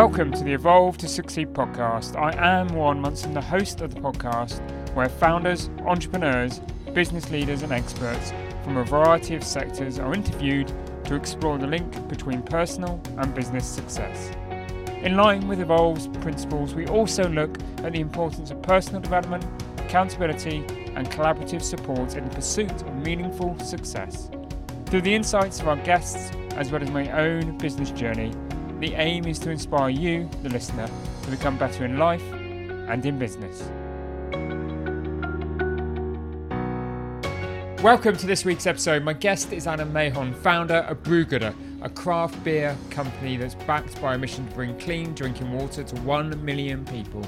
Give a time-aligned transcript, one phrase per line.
[0.00, 2.16] Welcome to the Evolve to Succeed podcast.
[2.16, 4.58] I am Warren Munson, the host of the podcast,
[4.94, 6.62] where founders, entrepreneurs,
[6.94, 8.32] business leaders, and experts
[8.64, 10.72] from a variety of sectors are interviewed
[11.04, 14.30] to explore the link between personal and business success.
[15.02, 19.44] In line with Evolve's principles, we also look at the importance of personal development,
[19.80, 20.64] accountability,
[20.96, 24.30] and collaborative support in the pursuit of meaningful success.
[24.86, 28.32] Through the insights of our guests, as well as my own business journey,
[28.80, 30.88] the aim is to inspire you, the listener,
[31.22, 33.68] to become better in life and in business.
[37.82, 39.04] Welcome to this week's episode.
[39.04, 44.14] My guest is Alan Mahon, founder of Brewgooder, a craft beer company that's backed by
[44.14, 47.22] a mission to bring clean drinking water to 1 million people.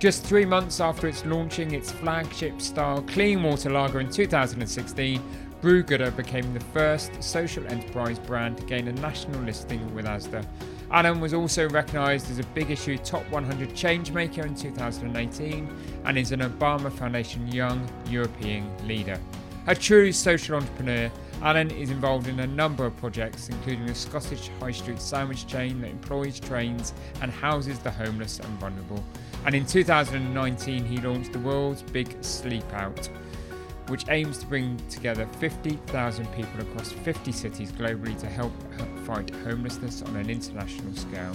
[0.00, 5.22] Just three months after its launching its flagship style clean water lager in 2016,
[5.62, 10.44] Brewgooder became the first social enterprise brand to gain a national listing with ASDA.
[10.92, 15.68] Alan was also recognised as a Big Issue Top 100 Changemaker in 2018
[16.04, 19.20] and is an Obama Foundation Young European Leader.
[19.68, 21.08] A true social entrepreneur,
[21.42, 25.80] Alan is involved in a number of projects, including the Scottish high street sandwich chain
[25.80, 29.04] that employs, trains, and houses the homeless and vulnerable.
[29.46, 33.08] And in 2019, he launched the world's Big Sleep Out
[33.90, 38.52] which aims to bring together 50,000 people across 50 cities globally to help
[39.04, 41.34] fight homelessness on an international scale.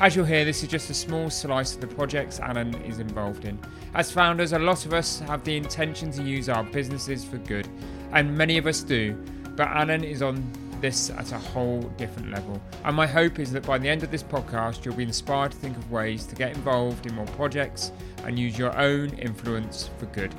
[0.00, 3.44] As you'll hear, this is just a small slice of the projects Alan is involved
[3.44, 3.58] in.
[3.94, 7.68] As founders, a lot of us have the intention to use our businesses for good,
[8.12, 9.14] and many of us do,
[9.56, 10.42] but Alan is on
[10.80, 12.60] this at a whole different level.
[12.84, 15.56] And my hope is that by the end of this podcast, you'll be inspired to
[15.56, 17.92] think of ways to get involved in more projects
[18.24, 20.34] and use your own influence for good.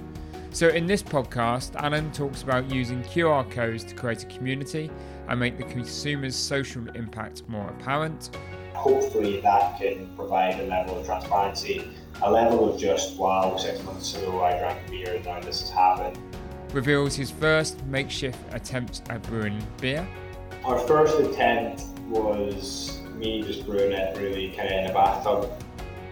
[0.54, 4.92] So, in this podcast, Alan talks about using QR codes to create a community
[5.28, 8.30] and make the consumer's social impact more apparent.
[8.76, 11.88] Hopefully, that can provide a level of transparency,
[12.22, 15.72] a level of just, wow, six months ago I drank beer and now this has
[15.72, 16.19] happened.
[16.72, 20.08] Reveals his first makeshift attempt at brewing beer.
[20.66, 25.52] Our first attempt was me just brewing it really kind of in a bathtub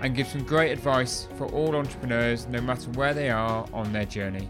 [0.01, 4.05] and gives some great advice for all entrepreneurs, no matter where they are on their
[4.05, 4.49] journey.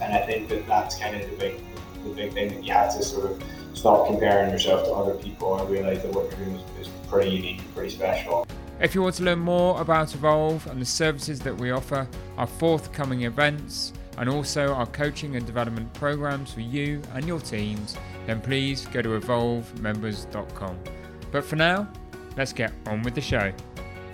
[0.00, 1.60] And I think that that's kind of the big,
[2.04, 3.42] the big thing that you have to sort of
[3.74, 7.30] stop comparing yourself to other people and realize that what you're doing is, is pretty
[7.30, 8.46] unique, and pretty special.
[8.80, 12.46] If you want to learn more about Evolve and the services that we offer, our
[12.46, 17.96] forthcoming events, and also our coaching and development programs for you and your teams,
[18.26, 20.78] then please go to evolvemembers.com.
[21.30, 21.88] But for now,
[22.36, 23.52] let's get on with the show.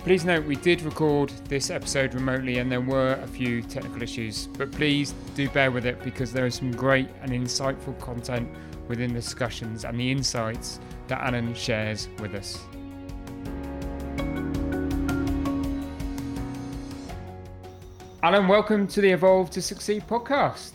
[0.03, 4.47] Please note we did record this episode remotely and there were a few technical issues,
[4.57, 8.49] but please do bear with it because there is some great and insightful content
[8.87, 12.63] within the discussions and the insights that Alan shares with us.
[18.23, 20.71] Alan, welcome to the Evolve to Succeed podcast.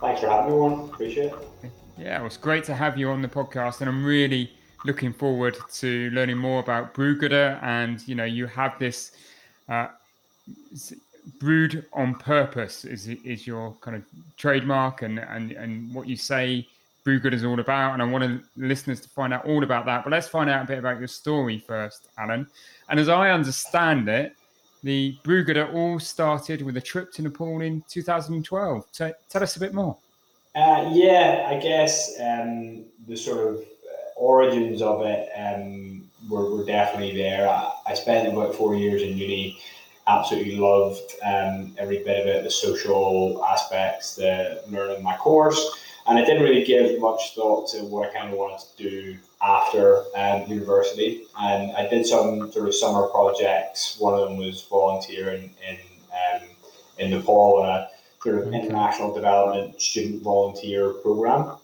[0.00, 0.90] Thanks for having me on.
[0.90, 1.72] Appreciate it.
[1.96, 4.50] Yeah, it was great to have you on the podcast, and I'm really
[4.84, 7.62] looking forward to learning more about Brewgooder.
[7.62, 9.12] And you know, you have this
[9.68, 9.88] uh,
[11.38, 14.02] brewed on purpose is is your kind of
[14.36, 16.66] trademark, and and and what you say
[17.04, 17.94] Brewgooder is all about.
[17.94, 20.04] And I want listeners to find out all about that.
[20.04, 22.46] But let's find out a bit about your story first, Alan.
[22.88, 24.36] And as I understand it,
[24.82, 28.86] the Brewgooder all started with a trip to Nepal in 2012.
[28.92, 29.96] So tell us a bit more.
[30.54, 33.64] Uh, yeah, I guess um, the sort of
[34.20, 37.48] origins of it um, were, were definitely there.
[37.48, 39.58] I, I spent about four years in uni,
[40.06, 45.60] absolutely loved um, every bit of it, the social aspects, the learning my course,
[46.06, 49.16] and I didn't really give much thought to what I kind of wanted to do
[49.42, 51.24] after um, university.
[51.38, 53.96] And I did some sort of summer projects.
[53.98, 55.78] One of them was volunteering in
[56.20, 56.48] um,
[56.98, 57.88] in Nepal in a
[58.22, 61.56] sort of international development student volunteer program.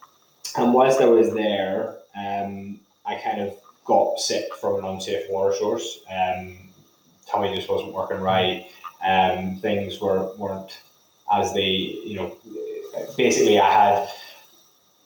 [0.56, 3.54] And whilst I was there, um, I kind of
[3.84, 6.00] got sick from an unsafe water source.
[6.10, 6.56] Um,
[7.26, 8.66] tummy just wasn't working right.
[9.06, 10.78] Um, things were, weren't
[11.32, 12.36] as they, you know,
[13.16, 14.08] basically I had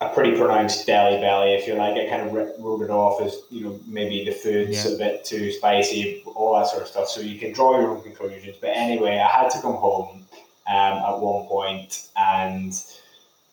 [0.01, 1.97] a pretty pronounced deli belly, if you like.
[1.97, 4.93] I kind of wrote it off as, you know, maybe the food's yeah.
[4.93, 7.09] a bit too spicy, all that sort of stuff.
[7.09, 8.57] So you can draw your own conclusions.
[8.61, 10.25] But anyway, I had to come home
[10.67, 12.73] um, at one point and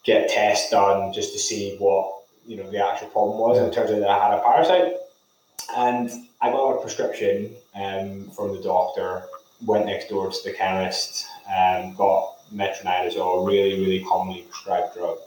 [0.03, 2.16] get tests done just to see what
[2.47, 3.57] you know the actual problem was.
[3.57, 4.93] And it turns out that I had a parasite,
[5.75, 6.09] and
[6.41, 9.25] I got a prescription um, from the doctor.
[9.65, 15.17] Went next door to the chemist, and um, got metronidazole, really really commonly prescribed drug.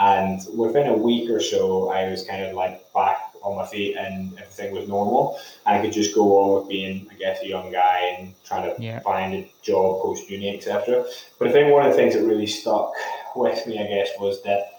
[0.00, 3.96] And within a week or so, I was kind of like back on my feet
[3.96, 5.38] and everything was normal.
[5.66, 8.72] And I could just go on with being, I guess, a young guy and trying
[8.72, 9.00] to Yeah.
[9.00, 11.04] find a job post uni, etc.
[11.38, 12.92] But I think one of the things that really stuck
[13.34, 14.77] with me, I guess, was that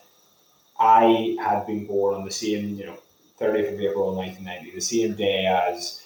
[0.80, 2.98] I had been born on the same, you know,
[3.40, 6.06] 30th of April 1990, the same day as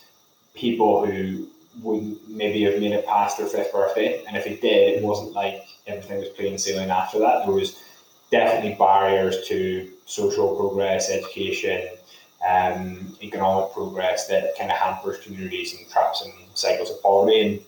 [0.56, 1.48] people who
[1.82, 4.24] would maybe have made it past their fifth birthday.
[4.28, 7.46] And if it did, it wasn't like everything was plain sailing after that.
[7.46, 7.80] There was
[8.32, 11.88] definitely barriers to social progress, education,
[12.48, 17.42] um, economic progress that kind of hampers communities and traps and cycles of poverty.
[17.42, 17.60] And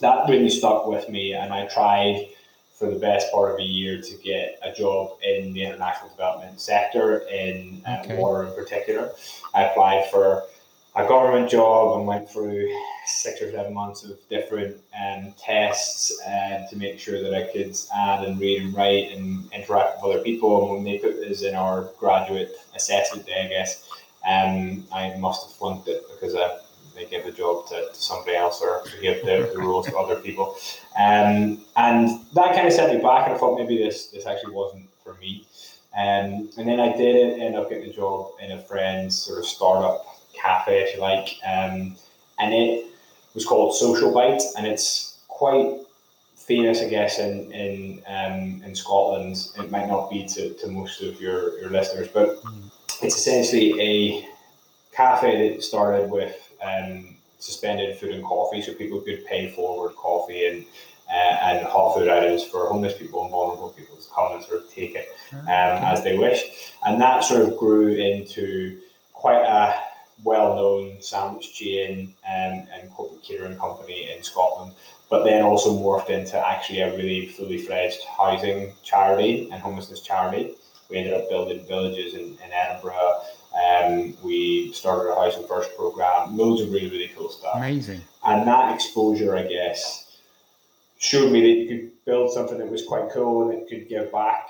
[0.00, 1.34] that really stuck with me.
[1.34, 2.28] And I tried
[2.78, 6.60] for the best part of a year to get a job in the international development
[6.60, 8.16] sector, in uh, Okay.
[8.16, 9.12] water in particular.
[9.54, 10.44] I applied for
[10.94, 12.68] a government job and went through
[13.06, 17.76] six or seven months of different um, tests uh, to make sure that I could
[17.94, 20.62] add and read and write and interact with other people.
[20.64, 23.88] And when they put this in our graduate assessment day, I guess,
[24.26, 26.60] um, I must have flunked it because uh,
[26.96, 30.16] they give the job to, to somebody else or give the, the rules to other
[30.16, 30.56] people.
[30.98, 34.54] Um, and that kind of set me back, and I thought maybe this this actually
[34.54, 35.46] wasn't for me.
[35.96, 39.46] Um, and then I did end up getting a job in a friend's sort of
[39.46, 40.04] startup
[40.34, 41.96] cafe, if you like, um,
[42.38, 42.86] and it
[43.34, 45.80] was called Social Bite, and it's quite
[46.34, 49.36] famous, I guess, in in um, in Scotland.
[49.58, 52.42] It might not be to, to most of your, your listeners, but
[53.02, 54.28] it's essentially a
[54.92, 60.46] cafe that started with um, suspended food and coffee, so people could pay forward coffee
[60.48, 60.64] and
[61.08, 64.62] uh, and hot food items for homeless people and vulnerable people to come and sort
[64.62, 66.72] of take it um, as they wish.
[66.84, 68.80] And that sort of grew into
[69.12, 69.74] quite a
[70.24, 74.72] well-known sandwich chain um, and corporate catering company in Scotland,
[75.08, 80.54] but then also morphed into actually a really fully fledged housing charity and homelessness charity.
[80.90, 83.20] We ended up building villages in, in Edinburgh.
[83.56, 87.56] Um, we started a housing first program, loads of really, really cool stuff.
[87.56, 88.02] Amazing.
[88.24, 90.18] And that exposure, I guess,
[90.98, 94.12] showed me that you could build something that was quite cool and it could give
[94.12, 94.48] back,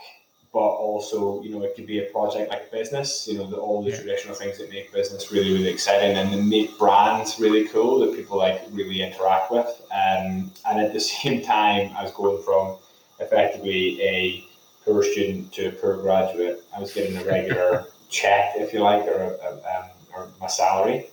[0.52, 3.56] but also, you know, it could be a project like a business, you know, the,
[3.56, 3.96] all the Yeah.
[3.96, 8.14] traditional things that make business really, really exciting and then make brands really cool that
[8.16, 9.68] people like really interact with.
[9.92, 12.76] Um, and at the same time, I was going from
[13.20, 14.44] effectively a
[14.86, 16.62] poor student to per graduate.
[16.74, 21.08] I was getting a regular check, if you like, or, a, um, or my salary.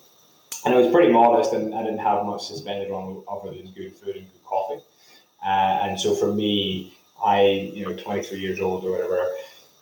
[0.64, 3.70] And it was pretty modest, and I didn't have much to spend on other than
[3.72, 4.80] good food and good coffee.
[5.44, 9.28] Uh, and so for me, I, you know, 23 years old or whatever,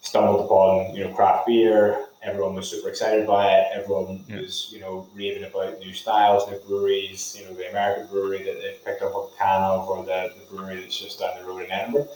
[0.00, 2.06] stumbled upon, you know, craft beer.
[2.23, 3.67] Everyone was super excited by it.
[3.75, 4.41] Everyone Yeah.
[4.41, 8.61] was, you know, raving about new styles, new breweries, you know, the American brewery that
[8.61, 11.65] they picked up a can of, or the, the brewery that's just down the road
[11.65, 12.09] in Edinburgh.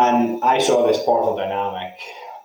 [0.00, 1.92] And I saw this powerful dynamic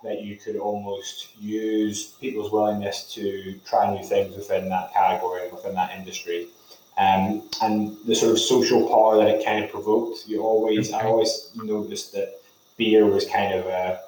[0.02, 5.52] that you could almost use people's willingness to try new things within that category and
[5.52, 6.48] within that industry.
[6.98, 10.28] Um, and the sort of social power that it kind of provoked.
[10.28, 12.40] You always, I always noticed that
[12.76, 14.00] beer was kind of a,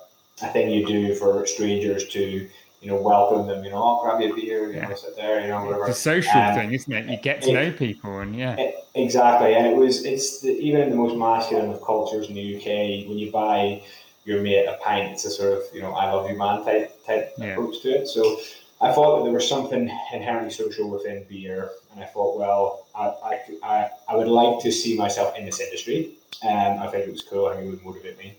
[0.43, 2.47] a thing you do for strangers to,
[2.81, 3.65] you know, welcome them.
[3.65, 4.95] You know, I'll grab you a beer, you know, Yeah.
[4.95, 5.89] sit there, you know, whatever.
[5.89, 7.07] It's a social Um, thing, isn't it?
[7.07, 10.51] You get to it- know people, and yeah, E- Exactly, and it was it's the,
[10.51, 13.81] even in the most masculine of cultures in the UK when you buy
[14.25, 17.05] your mate a pint, it's a sort of you know I love you man type
[17.07, 17.53] type Yeah.
[17.53, 18.09] approach to it.
[18.09, 18.39] So
[18.81, 23.05] I thought that there was something inherently social within beer, and I thought, well, I,
[23.31, 26.11] I, I, I would like to see myself in this industry.
[26.45, 27.47] Um, I think it was cool.
[27.47, 28.37] I think it would motivate me,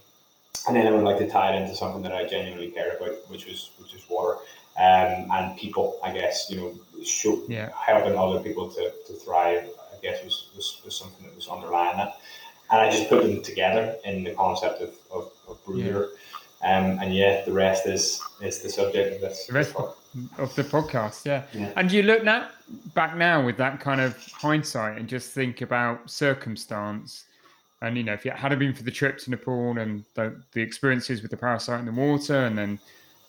[0.68, 3.30] and then I would like to tie it into something that I genuinely cared about,
[3.30, 4.38] which was which was water.
[4.78, 7.70] Um, and people, I guess, you know, show, Yeah.
[7.76, 11.98] helping other people to, to thrive, I guess, was, was, was something that was underlying
[11.98, 12.18] that.
[12.72, 16.12] And I just put them together in the concept of, of, of Brewgooder.
[16.64, 19.48] Um, and yeah, the rest is is the subject of this.
[19.48, 19.76] the rest
[20.38, 21.44] of the podcast, yeah.
[21.54, 21.74] Yeah.
[21.76, 22.48] And you look now
[22.94, 27.26] back now with that kind of hindsight and just think about circumstance.
[27.82, 30.62] And you know, if it hadn't been for the trip to Nepal and the, the
[30.62, 32.80] experiences with the parasite in the water, and then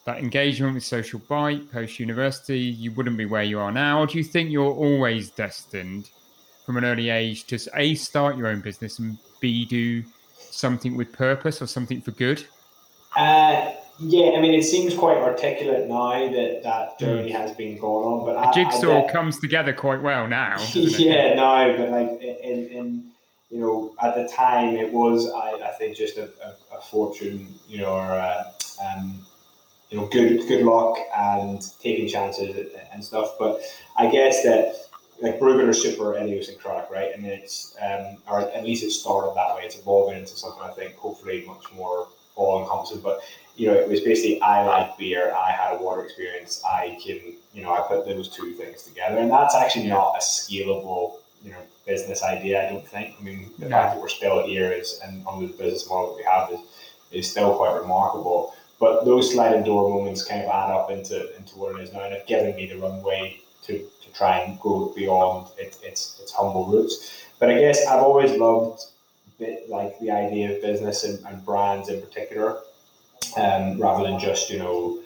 [0.06, 4.00] that engagement with social bite post university, you wouldn't be where you are now.
[4.00, 6.10] Or do you think you're always destined
[6.66, 10.02] from an early age to a start your own business and b do
[10.38, 12.44] something with purpose or something for good?
[13.16, 18.06] Uh, yeah, I mean, it seems quite articulate now that that journey has been going
[18.06, 20.56] on, but The I, jigsaw I comes together quite well now.
[20.74, 23.10] yeah, no, but like in, in
[23.50, 27.52] you know at the time it was I, I think just a, a, a fortune,
[27.68, 28.52] you know, or a,
[28.84, 29.26] um,
[29.90, 33.32] you know good good luck and taking chances and stuff.
[33.38, 33.60] But
[33.96, 34.76] I guess that
[35.20, 37.10] like Brewgooder are super idiosyncratic, right?
[37.14, 39.62] And it's um, or at least it started that way.
[39.64, 43.00] It's evolving into something I think hopefully much more all encompassing.
[43.00, 43.20] But
[43.56, 47.34] you know, it was basically I like beer, I had a water experience, I can,
[47.52, 51.50] you know, I put those two things together, and that's actually not a scalable, you
[51.50, 52.66] know, business idea.
[52.66, 53.16] I don't think.
[53.18, 56.16] I mean, the fact that we're still here is, and under the business model that
[56.16, 56.60] we have is,
[57.12, 58.54] is still quite remarkable.
[58.78, 62.04] But those sliding door moments kind of add up into into what it is now,
[62.04, 66.32] and have given me the runway to, to try and grow beyond it, its its
[66.32, 67.24] humble roots.
[67.38, 68.82] But I guess I've always loved
[69.40, 72.58] bit like the idea of business and, and brands in particular,
[73.36, 75.00] um, rather than just you know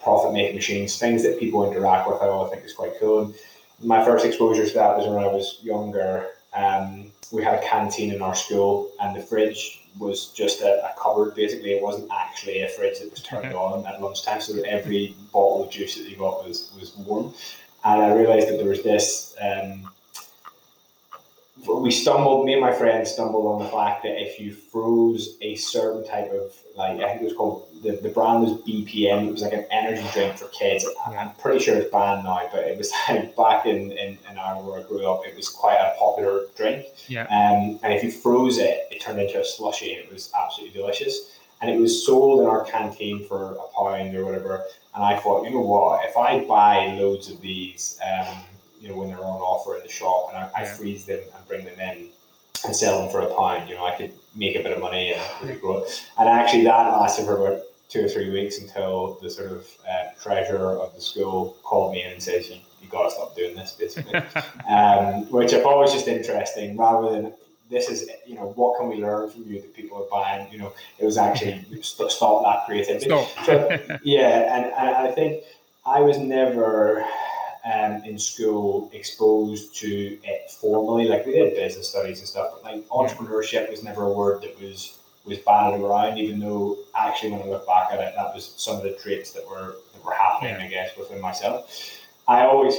[0.00, 2.22] profit making machines, things that people interact with.
[2.22, 3.24] I think is quite cool.
[3.24, 3.34] And
[3.82, 6.28] my first exposure to that was when I was younger.
[6.54, 10.94] Um, we had a canteen in our school, and the fridge was just a, a,
[11.00, 11.34] cupboard.
[11.34, 13.54] Basically, it wasn't actually a fridge that was turned okay.
[13.54, 17.32] on at lunchtime, so that every bottle of juice that you got was was warm.
[17.84, 19.34] And I realised that there was this.
[19.40, 19.90] Um,
[21.66, 25.54] we stumbled, me and my friend stumbled on the fact that if you froze a
[25.56, 29.32] certain type of, like, I think it was called, the, the brand was BPM, it
[29.32, 30.86] was like an energy drink for kids.
[31.06, 34.66] I'm pretty sure it's banned now, but it was like back in, in, in Ireland
[34.66, 36.86] where I grew up, it was quite a popular drink.
[37.08, 37.22] Yeah.
[37.24, 39.92] Um, and if you froze it, it turned into a slushy.
[39.92, 41.36] It was absolutely delicious.
[41.62, 44.64] And it was sold in our canteen for a pound or whatever.
[44.94, 48.36] And I thought, you know what, if I buy loads of these, um,
[48.80, 51.48] you know, when they're on offer in the shop, and I, I freeze them and
[51.48, 52.08] bring them in
[52.64, 53.68] and sell them for a pound.
[53.68, 55.84] You know, I could make a bit of money and grow.
[56.18, 60.10] And actually, that lasted for about two or three weeks until the sort of uh,
[60.20, 63.54] treasurer of the school called me in and says, "You, you got to stop doing
[63.54, 64.14] this," basically.
[64.68, 67.34] um, which I thought was just interesting, rather than
[67.68, 70.50] this is you know what can we learn from you that people are buying.
[70.52, 73.06] You know, it was actually st- stop that creativity.
[73.06, 73.28] Stop.
[73.44, 75.44] so, yeah, and, and I think
[75.84, 77.04] I was never
[77.64, 81.06] um, in school exposed to it formally.
[81.08, 84.60] Like we did business studies and stuff, but like entrepreneurship was never a word that
[84.60, 86.18] was was batted around.
[86.18, 89.32] Even though actually, when I look back at it, that was some of the traits
[89.32, 90.64] that were that were happening, yeah.
[90.64, 91.98] I guess, within myself.
[92.26, 92.74] I always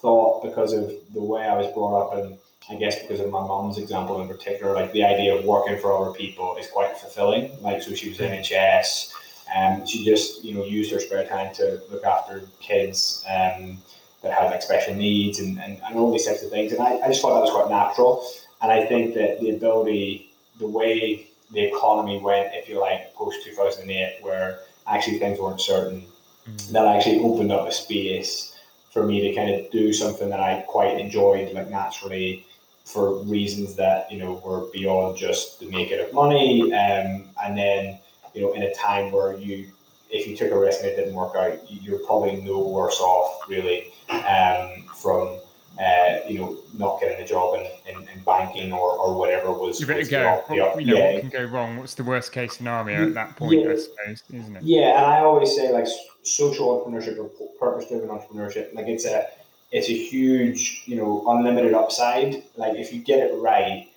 [0.00, 2.38] thought because of the way I was brought up and
[2.70, 5.92] I guess because of my mom's example in particular, like the idea of working for
[5.92, 7.50] other people is quite fulfilling.
[7.60, 9.12] Like, so she was NHS,
[9.54, 13.78] um, she just you know used her spare time to look after kids um,
[14.22, 16.72] that had like special needs and, and, and all these types of things.
[16.72, 18.24] And I, I just thought that was quite natural.
[18.62, 23.44] And I think that the ability, the way the economy went, if you like, post
[23.44, 26.04] 2008, where actually things weren't certain,
[26.48, 26.72] mm-hmm.
[26.72, 28.56] that actually opened up a space
[28.92, 32.46] for me to kind of do something that I quite enjoyed, like naturally,
[32.84, 36.72] for reasons that you know were beyond just the make it of money.
[36.72, 37.98] Um, and then
[38.34, 39.70] you know, in a time where you,
[40.10, 43.48] if you took a risk and it didn't work out, you're probably no worse off
[43.48, 45.38] really um, from,
[45.80, 49.80] uh, you know, not getting a job in, in, in banking or, or whatever was.
[49.80, 50.44] It a go.
[50.48, 51.12] The, what, you know, yeah.
[51.14, 51.78] what can go wrong?
[51.78, 53.62] What's the worst case scenario at that point?
[53.62, 53.70] Yeah.
[53.70, 54.62] I suppose, isn't it?
[54.62, 55.86] Yeah, and I always say like
[56.22, 59.26] social entrepreneurship or purpose-driven entrepreneurship, like it's a
[59.70, 62.42] it's a huge, you know, unlimited upside.
[62.56, 63.88] Like if you get it right,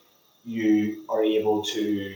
[0.46, 2.16] you are able to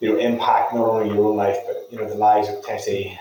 [0.00, 3.18] you know, impact not only your own life, but you know, the lives of potentially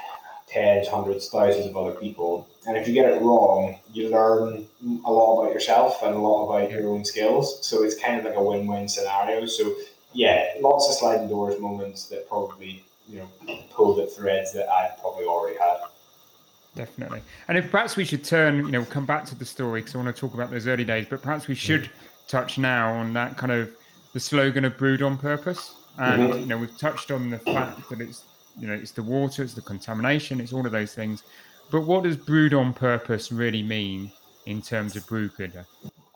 [0.47, 2.47] tens, hundreds, thousands of other people.
[2.67, 4.65] And if you get it wrong, you learn
[5.05, 7.65] a lot about yourself and a lot about your own skills.
[7.65, 9.45] So it's kind of like a win-win scenario.
[9.45, 9.75] So
[10.13, 14.91] yeah, lots of sliding doors moments that probably you know pulled at threads that I
[15.01, 15.77] probably already had.
[16.75, 17.21] Definitely.
[17.47, 19.97] And if perhaps we should turn, you know, come back to the story because I
[19.97, 21.89] want to talk about those early days, but perhaps we should mm.
[22.27, 23.69] touch now on that kind of
[24.13, 25.75] the slogan of brewed on purpose.
[25.99, 26.39] And mm-hmm.
[26.39, 28.23] you know, we've touched on the fact that it's
[28.57, 31.23] you know it's the water, it's the contamination, it's all of those things.
[31.71, 34.11] But what does brewed on purpose really mean
[34.45, 35.65] in terms of Brewgooder?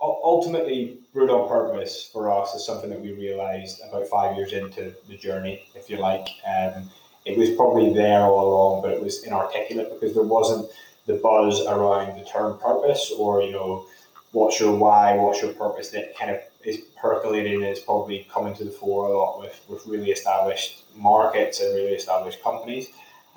[0.02, 4.94] Ultimately, brewed on purpose for us is something that we realised about five years into
[5.08, 6.28] the journey, if you like.
[6.48, 6.90] Um,
[7.26, 10.70] it was probably there all along, but it was inarticulate because there wasn't
[11.06, 13.86] the buzz around the term purpose or you know
[14.32, 18.56] what's your why, what's your purpose that kind of is percolating and is probably coming
[18.56, 22.88] to the fore a lot with, with really established markets and really established companies.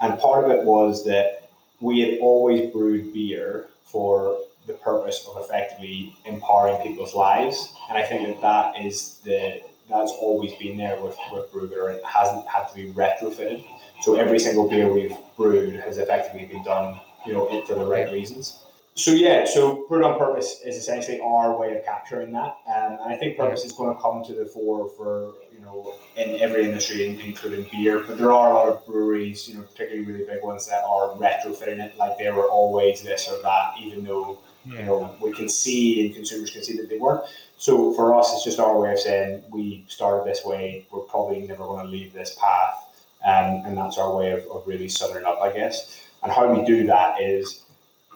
[0.00, 5.42] And part of it was that we had always brewed beer for the purpose of
[5.42, 7.72] effectively empowering people's lives.
[7.88, 11.98] And I think that that is the that's always been there with, with Brewgooder and
[11.98, 13.64] it hasn't had to be retrofitted.
[14.02, 18.10] So every single beer we've brewed has effectively been done, you know, for the right
[18.10, 18.66] reasons
[18.96, 23.12] so yeah, so brewed on purpose is essentially our way of capturing that, um, and
[23.12, 26.64] I think purpose is going to come to the fore for you know in every
[26.64, 28.02] industry, including beer.
[28.06, 31.10] But there are a lot of breweries, you know, particularly really big ones that are
[31.10, 35.48] retrofitting it, like they were always this or that, even though you know we can
[35.48, 37.24] see and consumers can see that they weren't.
[37.58, 40.86] So for us, it's just our way of saying we started this way.
[40.90, 42.82] We're probably never going to leave this path.
[43.26, 46.02] um, and that's our way of, of really summing up, I guess.
[46.22, 47.65] And how we do that is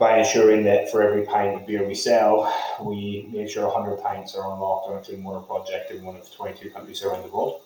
[0.00, 4.34] by ensuring that for every pint of beer we sell, we make sure 100 pints
[4.34, 7.60] are unlocked on a clean water project in one of 22 countries around the world.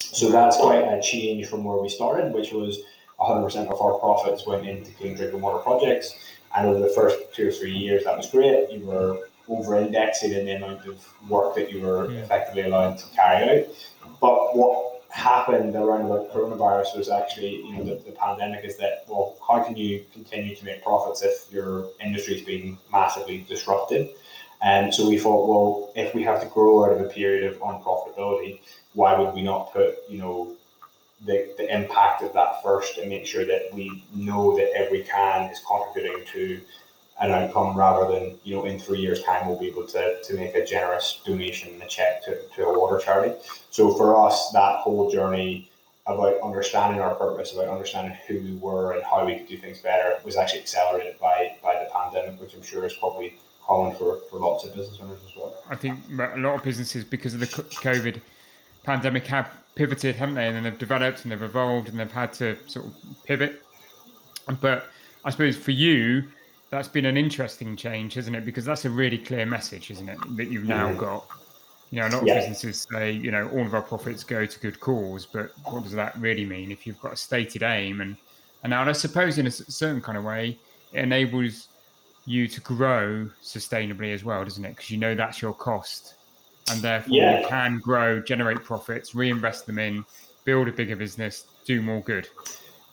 [0.00, 2.80] So that's quite a change from where we started, which was
[3.20, 6.12] 100% of our profits went into clean drinking water projects.
[6.56, 8.68] And over the first two or three years, that was great.
[8.72, 13.06] You were over indexing in the amount of work that you were effectively allowed to
[13.14, 13.66] carry out.
[14.20, 19.04] But what happened around about coronavirus was actually, you know, the, the pandemic is that,
[19.08, 24.10] well, how can you continue to make profits if your industry is being massively disrupted?
[24.62, 27.58] And so we thought, well, if we have to grow out of a period of
[27.60, 28.60] unprofitability,
[28.92, 30.54] why would we not put, you know,
[31.24, 35.50] the, the impact of that first and make sure that we know that every can
[35.50, 36.60] is contributing to
[37.20, 40.34] an outcome rather than, you know, in three years' time we'll be able to, to
[40.34, 43.34] make a generous donation and a check to, to a water charity.
[43.70, 45.70] So for us, that whole journey
[46.06, 49.80] about understanding our purpose, about understanding who we were and how we could do things
[49.80, 54.20] better was actually accelerated by, by the pandemic, which I'm sure is probably common for,
[54.30, 55.56] for lots of business owners as well.
[55.68, 58.20] I think a lot of businesses, because of the COVID
[58.84, 60.46] pandemic, have pivoted, haven't they?
[60.46, 62.94] And then they've developed and they've evolved and they've had to sort of
[63.24, 63.62] pivot.
[64.60, 64.86] But
[65.24, 66.28] I suppose for you,
[66.70, 68.44] that's been an interesting change, isn't it?
[68.44, 70.18] Because that's a really clear message, isn't it?
[70.36, 70.98] That you've now mm.
[70.98, 71.26] got.
[71.90, 72.40] You know, a lot of yeah.
[72.40, 75.92] businesses say, you know, all of our profits go to good cause, but what does
[75.92, 78.00] that really mean if you've got a stated aim?
[78.00, 78.16] And
[78.64, 80.58] and now I suppose in a certain kind of way,
[80.92, 81.68] it enables
[82.24, 84.70] you to grow sustainably as well, doesn't it?
[84.70, 86.14] Because you know that's your cost,
[86.70, 87.40] and therefore yeah.
[87.40, 90.04] you can grow, generate profits, reinvest them in,
[90.44, 92.28] build a bigger business, do more good.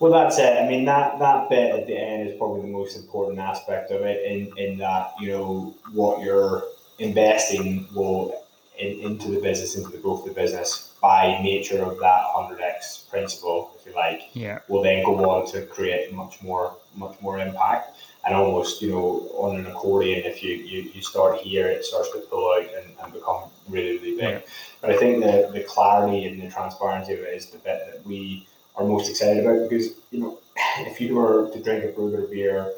[0.03, 0.61] Well, that's it.
[0.61, 4.01] I mean, that that bit at the end is probably the most important aspect of
[4.01, 4.29] it.
[4.29, 6.65] In in that, you know, what you're
[6.99, 8.43] investing will
[8.77, 12.59] in, into the business, into the growth of the business, by nature of that hundred
[12.59, 14.59] x principle, if you like, yeah.
[14.67, 17.95] will then go on to create much more much more impact.
[18.25, 22.11] And almost, you know, on an accordion, if you, you, you start here, it starts
[22.11, 24.19] to pull out and, and become really, really big.
[24.19, 24.39] Yeah.
[24.81, 28.05] But I think the, the clarity and the transparency of it is the bit that
[28.05, 30.39] we are most excited about because you know
[30.79, 32.73] if you were to drink a Brewgooder beer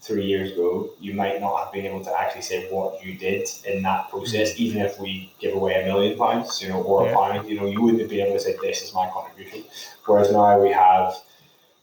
[0.00, 3.48] three years ago, you might not have been able to actually say what you did
[3.66, 4.62] in that process, mm-hmm.
[4.62, 7.10] even if we give away a million pounds, you know, or yeah.
[7.10, 9.64] a pound, you know, you wouldn't be able to say this is my contribution.
[10.06, 11.14] Whereas now we have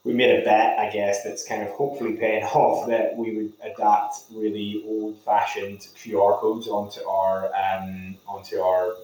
[0.06, 3.54] we made a bet, I guess, that's kind of hopefully paying off that we would
[3.62, 8.96] adapt really old fashioned QR codes onto our um, onto our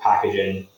[0.00, 0.68] packaging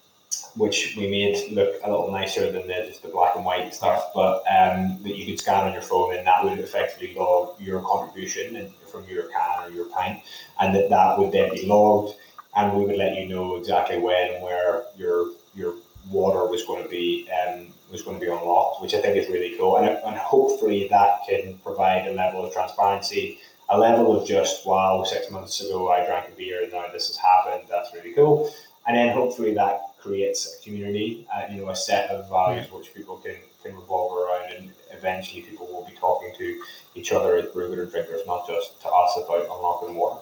[0.57, 4.11] which we made look a little nicer than the, just the black and white stuff,
[4.15, 7.81] but um, that you could scan on your phone and that would effectively log your
[7.83, 10.23] contribution from your can or your pint,
[10.61, 12.17] and that that would then be logged,
[12.57, 15.75] and we would let you know exactly when and where your your
[16.11, 19.29] water was going to be um, was going to be unlocked, which I think is
[19.29, 23.39] really cool, and, and hopefully that can provide a level of transparency.
[23.69, 27.09] A level of just wow, six months ago I drank a beer and now this
[27.09, 27.69] has happened.
[27.69, 28.55] That's really cool,
[28.87, 32.95] and then hopefully that creates a community, uh, you know, a set of values which
[32.95, 36.63] people can, can revolve around, and eventually people will be talking to
[36.95, 40.21] each other as brewers drinkers, not just to us about unlocking water.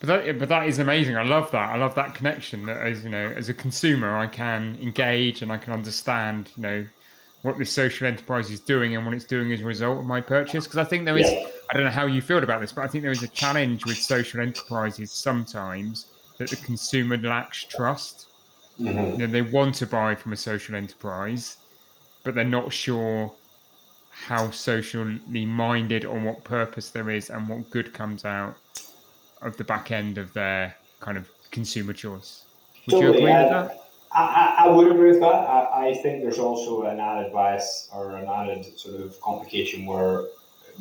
[0.00, 1.16] But that, but that is amazing.
[1.16, 1.70] I love that.
[1.70, 2.66] I love that connection.
[2.66, 6.62] That as you know, as a consumer, I can engage and I can understand, you
[6.62, 6.86] know,
[7.42, 10.20] what this social enterprise is doing and what it's doing as a result of my
[10.20, 10.64] purchase.
[10.64, 11.46] Because I think there is, yeah.
[11.70, 13.86] I don't know how you feel about this, but I think there is a challenge
[13.86, 16.06] with social enterprises sometimes
[16.38, 18.26] that the consumer lacks trust.
[18.80, 19.20] Mm-hmm.
[19.20, 21.58] You know, they want to buy from a social enterprise,
[22.24, 23.32] but they're not sure
[24.10, 28.56] how socially minded or what purpose there is and what good comes out
[29.40, 32.44] of the back end of their kind of consumer choice.
[32.86, 33.22] Would totally.
[33.22, 33.78] you agree with that?
[34.14, 35.26] I, I, would agree with that.
[35.26, 40.24] I, I think there's also an added bias or an added sort of complication where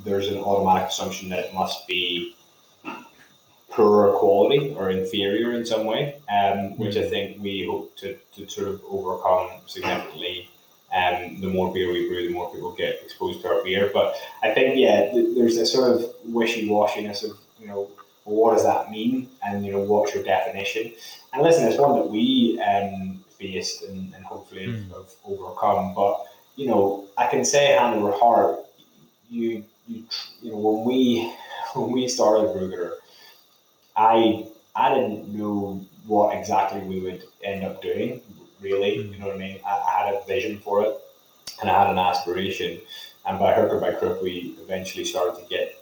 [0.04, 2.36] there's an automatic assumption that it must be
[3.71, 7.10] poorer quality or inferior in some way, um, which I mm.
[7.10, 10.49] think we hope to, to sort of overcome significantly.
[10.93, 13.89] Um, the more beer we brew, the more people get exposed to our beer.
[13.93, 17.89] But I think, yeah, th- there's a sort of wishy washiness of, you know,
[18.25, 19.29] well, what does that mean?
[19.41, 20.91] And, you know, what's your definition?
[21.31, 24.89] And listen, it's one that we um, faced and, and hopefully mm.
[24.89, 25.93] have, have overcome.
[25.95, 26.25] But,
[26.57, 28.60] you know, I can say hand over heart,
[29.29, 30.03] you, you,
[30.41, 31.34] you know, when we,
[31.73, 32.95] when we started Brewgooder,
[33.95, 38.21] I I didn't know what exactly we would end up doing.
[38.62, 39.60] Really, you know what I mean.
[39.65, 40.95] I, I, had a vision for it,
[41.62, 42.80] and I had an aspiration.
[43.25, 45.82] And by hook or by crook, we eventually started to get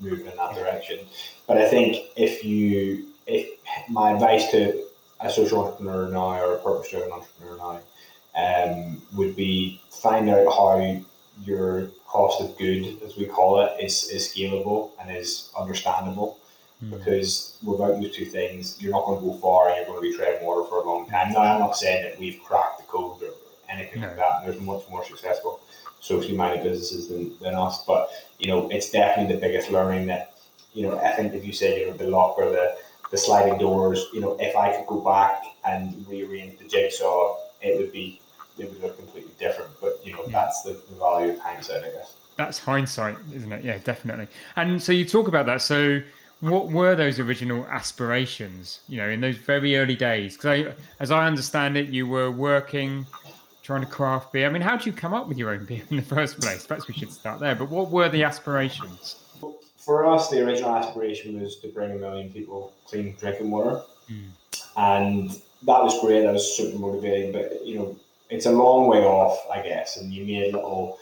[0.00, 1.00] moving in that direction.
[1.46, 3.48] But I think if you, if
[3.88, 4.84] my advice to
[5.20, 7.80] a social entrepreneur now or a purpose-driven entrepreneur now
[8.36, 11.02] um, would be find out how
[11.44, 16.38] your cost of good, as we call it, is, is scalable and is understandable.
[16.84, 16.90] Mm.
[16.90, 20.10] Because without those two things, you're not going to go far and you're going to
[20.10, 21.32] be treading water for a long time.
[21.32, 23.32] Now, I'm not saying that we've cracked the code or
[23.68, 24.08] anything no.
[24.08, 24.44] like that.
[24.44, 25.60] There's much more successful
[26.00, 27.84] socially minded businesses than, than us.
[27.84, 30.38] But, you know, it's definitely the biggest learning that,
[30.72, 32.76] you know, I think if you said, you know, the lock or the,
[33.10, 37.78] the sliding doors, you know, if I could go back and rearrange the jigsaw, it
[37.78, 38.20] would be
[38.58, 39.70] it would look completely different.
[39.80, 40.32] But you know, yeah.
[40.32, 42.14] that's the, the value of hindsight, I guess.
[42.36, 43.64] That's hindsight, isn't it?
[43.64, 44.28] Yeah, definitely.
[44.56, 45.62] And so you talk about that.
[45.62, 46.00] So
[46.40, 48.80] what were those original aspirations?
[48.88, 53.06] You know, in those very early days, because as I understand it, you were working
[53.62, 54.46] trying to craft beer.
[54.46, 56.66] I mean, how did you come up with your own beer in the first place?
[56.66, 57.54] Perhaps we should start there.
[57.54, 59.16] But what were the aspirations?
[59.76, 64.28] For us, the original aspiration was to bring a million people clean drinking water, mm.
[64.76, 66.22] and that was great.
[66.22, 67.32] That was super motivating.
[67.32, 67.96] But you know,
[68.28, 69.96] it's a long way off, I guess.
[69.96, 70.98] And you made little,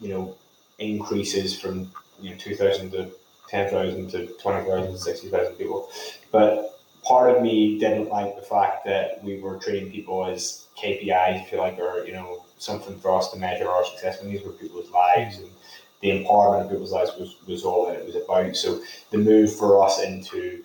[0.00, 0.34] you know,
[0.78, 3.10] increases from you know two thousand to
[3.48, 5.90] ten thousand to twenty thousand to sixty thousand people.
[6.30, 11.44] But part of me didn't like the fact that we were treating people as KPIs,
[11.44, 14.20] if you like, or you know, something for us to measure our success.
[14.20, 15.50] When these were people's lives and
[16.00, 18.54] the empowerment of people's lives was, was all that it was about.
[18.56, 18.80] So
[19.10, 20.62] the move for us into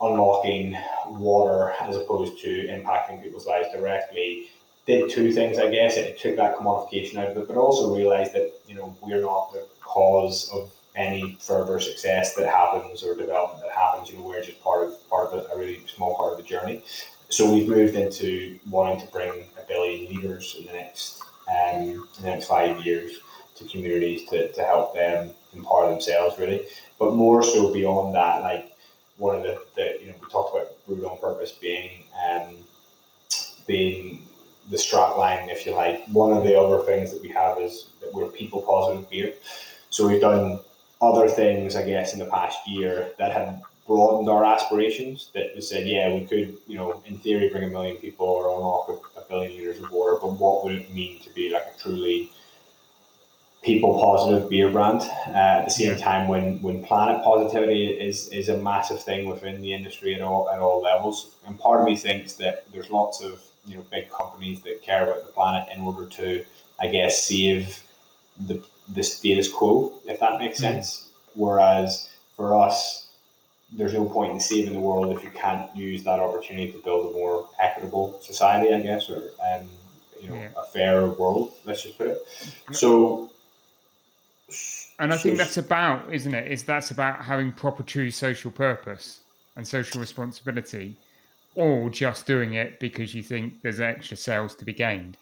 [0.00, 4.48] unlocking water as opposed to impacting people's lives directly
[4.86, 5.96] did two things, I guess.
[5.96, 9.52] It took that commodification out of it, but also realized that, you know, we're not
[9.52, 14.10] the cause of any further success that happens or development that happens.
[14.10, 16.44] You know, we're just part of part of a, a really small part of the
[16.44, 16.82] journey.
[17.28, 22.04] So we've moved into wanting to bring a billion leaders in the next um, in
[22.20, 23.18] the next five years
[23.56, 26.66] to communities to, to help them empower themselves really.
[26.98, 28.76] But more so beyond that, like
[29.16, 32.56] one of the, the you know, we talked about brewed on purpose being um,
[33.66, 34.26] being
[34.70, 36.04] the strap line, if you like.
[36.06, 39.34] One of the other things that we have is that we're people positive beer.
[39.90, 40.60] So we've done
[41.00, 45.30] other things, I guess, in the past year that have broadened our aspirations.
[45.34, 48.48] That we said, yeah, we could, you know, in theory, bring a million people or
[48.48, 51.64] unlock a, a billion liters of water, but what would it mean to be like
[51.74, 52.30] a truly
[53.62, 58.50] people positive beer brand uh, at the same time when when planet positivity is is
[58.50, 61.96] a massive thing within the industry at all at all levels and part of me
[61.96, 65.82] thinks that there's lots of you know big companies that care about the planet in
[65.82, 66.44] order to,
[66.80, 67.82] I guess, save
[68.46, 70.74] the the status quo, if that makes mm-hmm.
[70.74, 71.08] sense.
[71.34, 73.08] Whereas for us,
[73.72, 77.10] there's no point in saving the world if you can't use that opportunity to build
[77.10, 79.68] a more equitable society, I guess, or um,
[80.20, 80.48] you know, yeah.
[80.56, 81.54] a fairer world.
[81.64, 82.18] Let's just put it.
[82.72, 83.30] So.
[85.00, 86.52] And I so, think that's about, isn't it?
[86.52, 89.20] Is that's about having proper, true social purpose
[89.56, 90.96] and social responsibility
[91.56, 95.16] or just doing it because you think there's extra sales to be gained.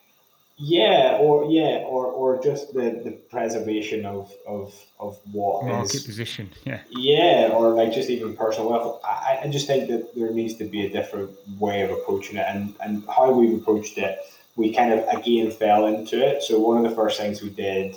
[0.64, 6.04] Yeah, or yeah, or, or just the, the preservation of of of what market is,
[6.04, 6.50] position.
[6.64, 9.00] Yeah, yeah, or like just even personal wealth.
[9.04, 12.46] I, I just think that there needs to be a different way of approaching it,
[12.48, 14.20] and and how we've approached it,
[14.54, 16.44] we kind of again fell into it.
[16.44, 17.96] So one of the first things we did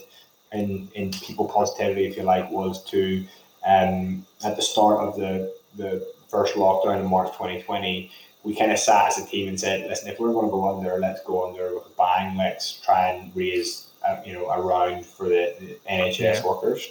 [0.51, 3.23] in in people positivity, if you like, was to
[3.63, 8.09] um at the start of the the first lockdown in March 2020
[8.45, 10.77] we kind of sat as a team and said, listen, if we're going to go
[10.77, 12.37] under, let's go under with a bang.
[12.37, 16.45] Let's try and raise, uh, you know, a round for the, the NHS yeah.
[16.45, 16.87] workers.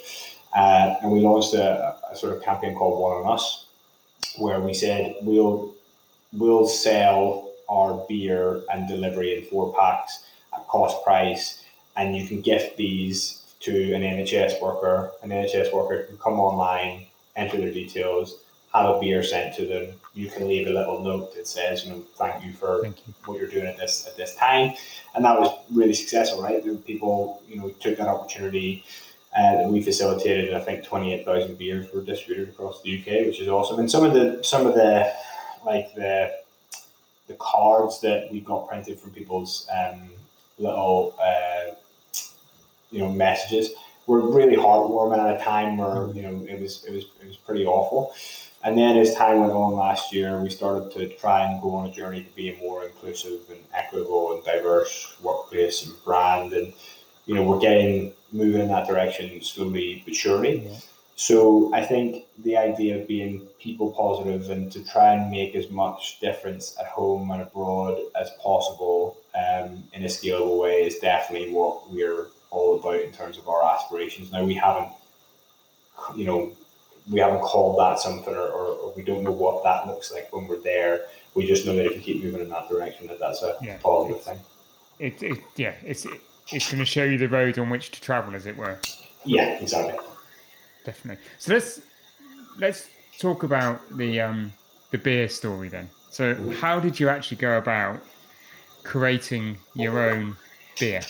[0.54, 3.66] Uh, and we launched a, a, sort of campaign called One on Us,
[4.36, 5.74] where we said we'll
[6.32, 11.64] we'll sell our beer and delivery in four packs at cost price,
[11.96, 15.12] and you can gift these to an NHS worker.
[15.22, 18.43] An NHS worker can come online, enter their details,
[18.74, 19.94] have a beer sent to them.
[20.14, 23.14] You can leave a little note that says, you know, thank you for thank you.
[23.24, 24.74] what you're doing at this at this time,
[25.14, 26.62] and that was really successful, right?
[26.86, 28.84] People, you know, took that opportunity.
[29.36, 33.00] Uh, and we facilitated, and I think, twenty eight thousand beers were distributed across the
[33.00, 33.80] UK, which is awesome.
[33.80, 35.12] And some of the some of the
[35.64, 36.32] like the
[37.26, 40.10] the cards that we got printed from people's um,
[40.58, 41.74] little uh,
[42.90, 43.70] you know messages
[44.06, 47.36] were really heartwarming at a time where you know it was it was it was
[47.36, 48.14] pretty awful.
[48.64, 51.90] And then as time went on last year, we started to try and go on
[51.90, 56.54] a journey to be a more inclusive and equitable and diverse workplace and brand.
[56.54, 56.72] And,
[57.26, 60.66] you know, we're getting moving in that direction slowly but surely.
[60.66, 60.76] Yeah.
[61.16, 65.70] So I think the idea of being people positive and to try and make as
[65.70, 71.52] much difference at home and abroad as possible um, in a scalable way is definitely
[71.52, 74.32] what we're all about in terms of our aspirations.
[74.32, 74.88] Now we haven't,
[76.16, 76.52] you know,
[77.10, 80.32] we haven't called that something or, or, or, we don't know what that looks like
[80.32, 81.06] when we're there.
[81.34, 83.76] We just know that if you keep moving in that direction, that that's a yeah.
[83.82, 84.38] positive thing.
[84.98, 86.20] it, it yeah, it's it,
[86.52, 88.78] it's going to show you the road on which to travel, as it were.
[89.24, 89.98] Yeah, exactly.
[90.84, 91.24] Definitely.
[91.38, 91.80] So let's
[92.58, 92.88] let's
[93.18, 94.52] talk about the um,
[94.90, 95.88] the beer story then.
[96.10, 98.00] So, how did you actually go about
[98.84, 100.36] creating your own
[100.78, 101.00] beer?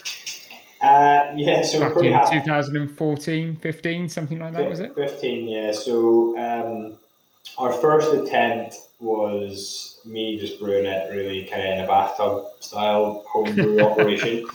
[0.85, 4.95] Uh, yeah, so back in 2014, 15, something like that, was it?
[4.95, 5.73] 15, yeah.
[5.73, 6.99] So um,
[7.57, 13.25] our first attempt was me just brewing it really kind of in a bathtub style
[13.27, 14.47] homebrew operation.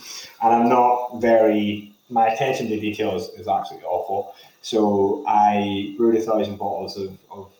[0.42, 4.34] And I'm not very, my attention to detail is, is absolutely awful.
[4.62, 7.50] So I brewed a thousand bottles of, of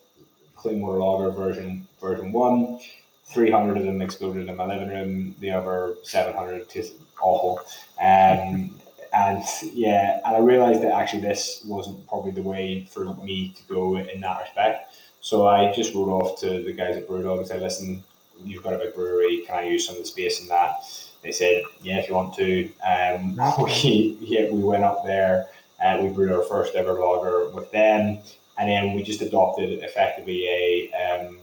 [0.54, 2.78] clean water lager version version one.
[3.24, 5.34] 300 of them exploded in my living room.
[5.38, 7.60] The other 700 tasted awful.
[8.00, 8.74] Um,
[9.12, 13.74] and yeah, and I realized that actually this wasn't probably the way for me to
[13.74, 14.94] go in that respect.
[15.20, 18.02] So I just wrote off to the guys at Brewdog and said, listen,
[18.44, 19.44] you've got a big brewery.
[19.46, 20.76] Can I use some of the space in that?
[21.22, 22.70] They said, yeah, if you want to.
[22.82, 25.48] Um, we, yeah, we went up there
[25.82, 28.18] and we brewed our first ever lager with them.
[28.58, 31.38] And then we just adopted effectively a, um,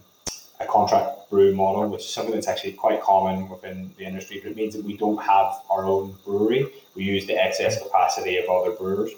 [0.60, 4.39] a contract brew model, which is something that's actually quite common within the industry.
[4.41, 6.67] But it means that we don't have our own brewery.
[6.96, 9.12] We use the excess capacity of other brewers.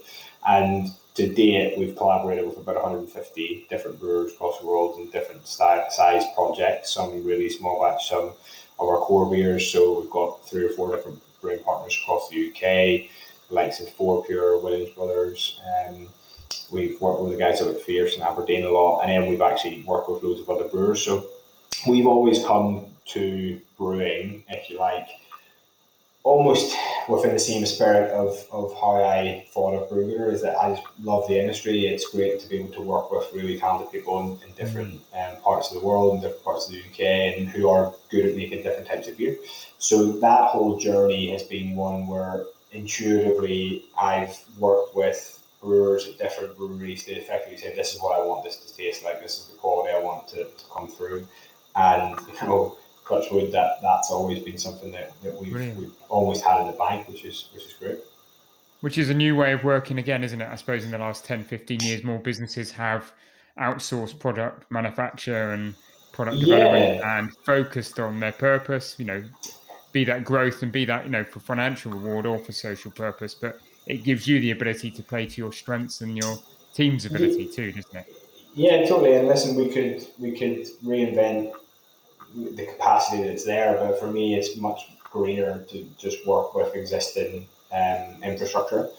[0.48, 5.46] And to date, we've collaborated with about 150 different brewers across the world in different
[5.48, 8.32] size projects, some really small batch, some
[8.80, 9.72] of our core beers.
[9.72, 13.10] So we've got three or four different brewing partners across the UK,
[13.50, 15.60] the likes of Fourpure, Williams Brothers.
[15.88, 16.08] Um,
[16.72, 19.42] we've worked with the guys out at Fierce and Aberdeen a lot, and then we've
[19.42, 21.04] actually worked with loads of other brewers.
[21.04, 21.28] So
[21.88, 25.08] we've always come to brewing, if you like,
[26.24, 26.76] almost
[27.08, 30.84] within the same spirit of, of how I thought of Brewgooder is that I just
[31.02, 31.88] love the industry.
[31.88, 35.34] It's great to be able to work with really talented people in, in different mm.
[35.36, 37.00] um, parts of the world and different parts of the UK
[37.38, 39.38] and who are good at making different types of beer.
[39.80, 46.58] So that whole journey has been one where intuitively I've worked with brewers at different
[46.58, 49.48] breweries to effectively say this is what I want this to taste like, this is
[49.48, 51.28] the quality I want to, to come through.
[51.76, 52.78] And you know
[53.32, 57.08] wood, that that's always been something that, that we've, we've always had in the bank,
[57.08, 58.00] which is which is great.
[58.82, 60.48] Which is a new way of working again, isn't it?
[60.50, 63.12] I suppose in the last 10, 15 years, more businesses have
[63.60, 65.76] outsourced product manufacture and
[66.14, 66.56] product yeah.
[66.56, 69.22] development and focused on their purpose, you know,
[69.92, 73.34] be that growth and be that, you know, for financial reward or for social purpose.
[73.34, 73.60] But
[73.90, 76.38] it gives you the ability to play to your strengths and your
[76.74, 78.06] team's ability too, doesn't it?
[78.54, 79.16] Yeah, totally.
[79.16, 81.54] And listen, we could we could reinvent
[82.36, 83.76] the capacity that's there.
[83.80, 88.90] But for me, it's much greener to just work with existing um, infrastructure.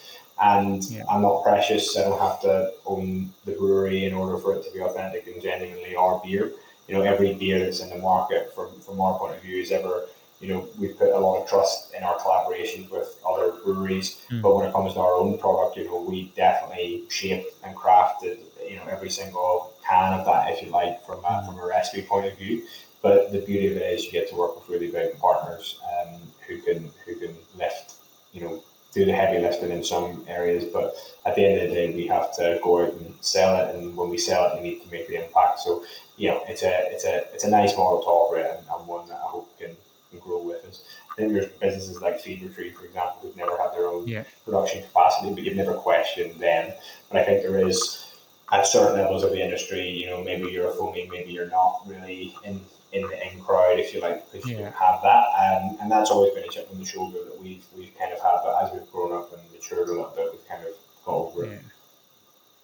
[0.42, 1.04] And yeah.
[1.08, 1.96] I'm not precious.
[1.96, 5.40] I don't have to own the brewery in order for it to be authentic and
[5.40, 6.52] genuinely our beer.
[6.88, 9.70] You know, every beer that's in the market, from from our point of view, is
[9.70, 10.06] ever
[10.40, 14.22] you know, we put a lot of trust in our collaborations with other breweries.
[14.30, 14.42] Mm.
[14.42, 18.38] But when it comes to our own product, you know, we definitely shaped and crafted,
[18.68, 21.46] you know, every single can of that, if you like, from a, mm.
[21.46, 22.62] from a recipe point of view.
[23.02, 26.20] But the beauty of it is you get to work with really great partners um,
[26.46, 27.94] who can who can lift,
[28.32, 30.64] you know, do the heavy lifting in some areas.
[30.64, 33.74] But at the end of the day, we have to go out and sell it,
[33.74, 35.60] and when we sell it, we need to make the impact.
[35.60, 35.84] So
[36.16, 39.08] you know, it's a it's a it's a nice model to operate, and, and one
[39.08, 39.76] that I hope can,
[40.10, 40.84] can grow with us.
[41.10, 44.24] I think there's businesses like Fever-Tree, for example, who've never had their own yeah.
[44.44, 46.72] production capacity, but you've never questioned them.
[47.10, 48.06] But I think there is
[48.52, 51.82] at certain levels of the industry, you know, maybe you're a foaming, maybe you're not
[51.86, 52.60] really in
[52.92, 54.58] in the in crowd, if you like, because yeah.
[54.58, 55.26] you have that.
[55.38, 58.20] Um, and that's always been a chip on the shoulder that we've we've kind of
[58.20, 58.40] had.
[58.44, 60.72] But as we've grown up and matured a little bit, we've kind of
[61.04, 61.62] got over it.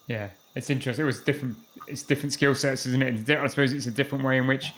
[0.07, 0.15] Yeah.
[0.15, 1.03] yeah, it's interesting.
[1.03, 1.55] It was different.
[1.87, 3.29] It's different skill sets, isn't it?
[3.29, 4.73] I suppose it's a different way in which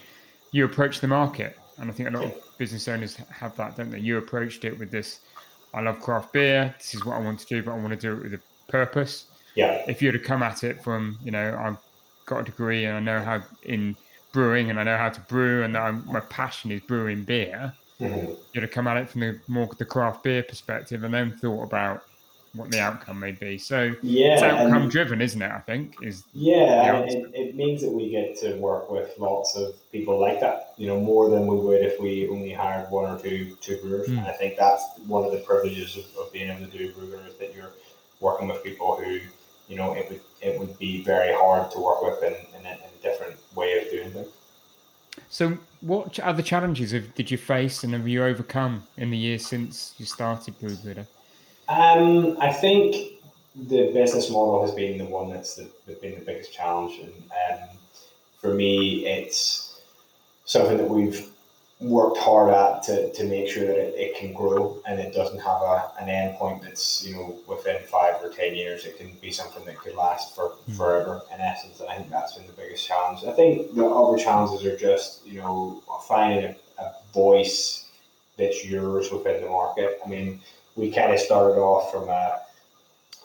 [0.51, 3.91] you approach the market, and I think a lot of business owners have that, don't
[3.91, 3.99] they?
[3.99, 5.21] You approached it with this.
[5.73, 6.73] I love craft beer.
[6.77, 8.41] This is what I want to do, but I want to do it with a
[8.71, 9.25] purpose.
[9.55, 9.83] Yeah.
[9.87, 11.77] If you were to come at it from, you know, I've
[12.25, 13.95] got a degree and I know how in
[14.31, 17.73] brewing and I know how to brew and I'm, my passion is brewing beer.
[17.99, 18.33] Mm-hmm.
[18.53, 21.63] You'd have come at it from the more the craft beer perspective and then thought
[21.63, 22.05] about
[22.59, 23.57] what the outcome may be.
[23.57, 25.51] So yeah, it's outcome driven, isn't it?
[25.51, 29.73] I think is yeah, it, it means that we get to work with lots of
[29.91, 30.73] people like that.
[30.77, 34.09] You know, more than we would if we only hired one or two two brewers.
[34.09, 34.19] Mm.
[34.19, 37.27] And I think that's one of the privileges of, of being able to do Brewgooder
[37.27, 37.71] is that you're
[38.19, 39.19] working with people who
[39.69, 42.73] you know it would it would be very hard to work with in, in, in
[42.73, 44.27] a different way of doing things.
[45.29, 49.45] So, what other challenges have, did you face and have you overcome in the years
[49.45, 51.05] since you started Brewgooder?
[51.69, 53.21] Um, I think
[53.55, 55.69] the business model has been the one that's the,
[56.01, 57.13] been the biggest challenge, and
[57.61, 57.69] um,
[58.39, 59.81] for me, it's
[60.45, 61.29] something that we've
[61.79, 65.39] worked hard at to, to make sure that it, it can grow and it doesn't
[65.39, 69.11] have a, an end point that's you know within five or ten years it can
[69.21, 70.75] be something that could last for mm.
[70.75, 71.21] forever.
[71.33, 73.23] In essence and I think that's been the biggest challenge.
[73.23, 77.85] I think the other challenges are just you know finding a, a voice
[78.37, 79.99] that's yours within the market.
[80.05, 80.41] I mean
[80.79, 82.39] we kind of started off from a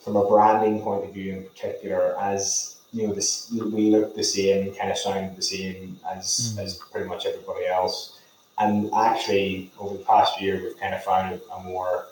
[0.03, 4.23] from a branding point of view in particular as you know this we look the
[4.23, 6.63] same kind of sound the same as mm.
[6.63, 8.15] as pretty much everybody else
[8.59, 12.07] and actually, over the past year, we've kind of found a, more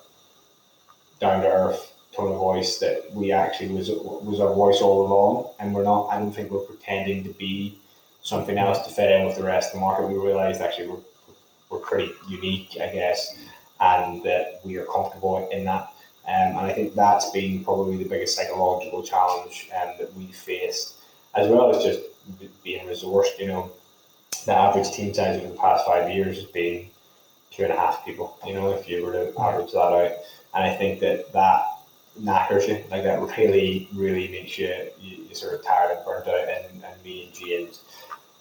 [1.21, 5.55] down to earth tone of voice that we actually was was our voice all along,
[5.61, 6.09] and we're not.
[6.09, 7.79] I don't think we're pretending to be
[8.23, 10.09] something else to fit in with the rest of the market.
[10.09, 11.01] We realised actually we're
[11.71, 13.35] we're pretty unique, I guess,
[13.83, 15.93] and that we are comfortable in that.
[16.25, 20.95] Um, and I think that's been probably the biggest psychological challenge um, that we faced,
[21.35, 22.01] as well as just
[22.63, 23.39] being resourced.
[23.41, 23.73] You know,
[24.47, 26.87] the average team size over the past five years has been
[27.51, 28.39] two and a half people.
[28.47, 30.13] You know, if you were to average that out,
[30.55, 31.63] and I think that that
[32.17, 36.29] knackers you, like that really, really makes you, you, you sort of tired and burnt
[36.29, 36.49] out.
[36.49, 37.81] And, and me and James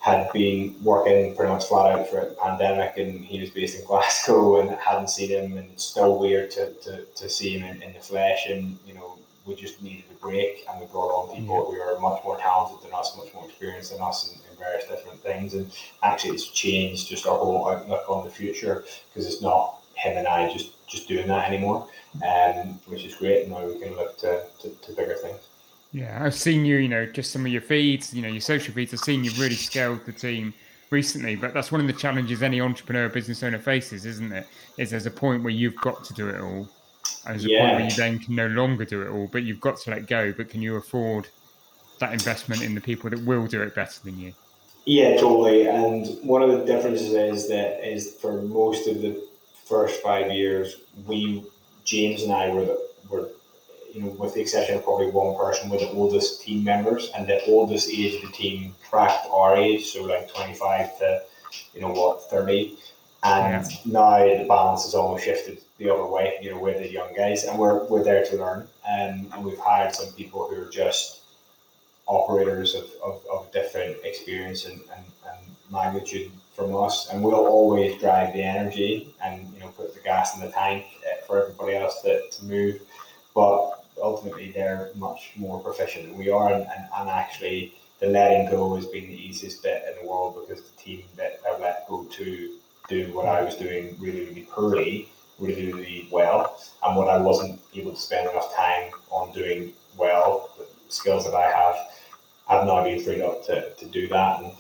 [0.02, 3.86] had been working pretty much flat out throughout the pandemic, and he was based in
[3.86, 7.94] Glasgow, and hadn't seen him, and still weird to, to, to see him in, in
[7.94, 11.72] the flesh, and you know we just needed a break, and we brought on people
[11.72, 15.20] who are much more talented than us, much more experienced than us, in various different
[15.20, 15.54] things.
[15.54, 20.18] And actually, it's changed just our whole outlook on the future because it's not him
[20.18, 21.88] and I just just doing that anymore,
[22.26, 23.44] um, which is great.
[23.44, 25.40] And now we can look to, to, to bigger things.
[25.92, 28.74] Yeah, I've seen you, you know, just some of your feeds, you know, your social
[28.74, 28.94] feeds.
[28.94, 30.54] I've seen you've really scaled the team
[30.90, 34.48] recently, but that's one of the challenges any entrepreneur business owner faces, isn't it?
[34.78, 36.70] Is there's a point where you've got to do it all.
[37.26, 39.60] And there's a point where you then can no longer do it all, but you've
[39.60, 40.32] got to let go.
[40.32, 41.28] But can you afford
[42.00, 44.34] that investment in the people that will do it better than you?
[44.86, 45.68] Yeah, totally.
[45.68, 49.22] And one of the differences is that is for most of the
[49.66, 51.44] first five years, we
[51.84, 53.30] James and I were the, were
[53.94, 57.28] you know with the exception of probably one person, were the oldest team members, and
[57.28, 61.24] the oldest age of the team tracked our age, so like twenty five to
[61.74, 62.78] you know what thirty.
[63.24, 63.78] And yeah.
[63.86, 66.38] now the balance has almost shifted the other way.
[66.42, 68.62] You know, we're the young guys, and we're we're there to learn.
[68.90, 71.22] Um, and we've hired some people who are just
[72.08, 78.00] operators of, of, of different experience and, and, and magnitude from us, and we'll always
[78.00, 81.76] drive the energy and you know put the gas in the tank eh, for everybody
[81.76, 82.82] else to, to move.
[83.34, 88.50] But ultimately, they're much more proficient than we are, and, and, and actually, the letting
[88.50, 91.88] go has been the easiest bit in the world because the team that I let
[91.88, 95.10] go to do what I was doing really, really poorly,
[95.40, 100.50] really, really well, and what I wasn't able to spend enough time on doing well,
[100.58, 101.78] the skills that I have
[102.52, 104.52] I've now been freed up to, to do that and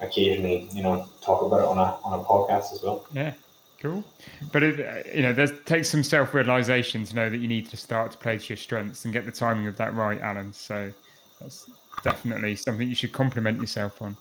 [0.00, 3.04] occasionally, you know, talk about it on a on a podcast as well.
[3.12, 3.34] Yeah.
[3.80, 4.04] Cool,
[4.52, 7.78] but it, you know, there takes some self realization to know that you need to
[7.78, 10.52] start to play to your strengths and get the timing of that right, Alan.
[10.52, 10.92] So
[11.40, 11.70] that's
[12.02, 14.16] definitely something you should compliment yourself on.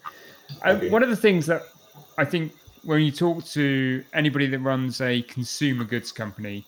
[0.63, 1.63] Uh, one of the things that
[2.17, 6.65] I think when you talk to anybody that runs a consumer goods company,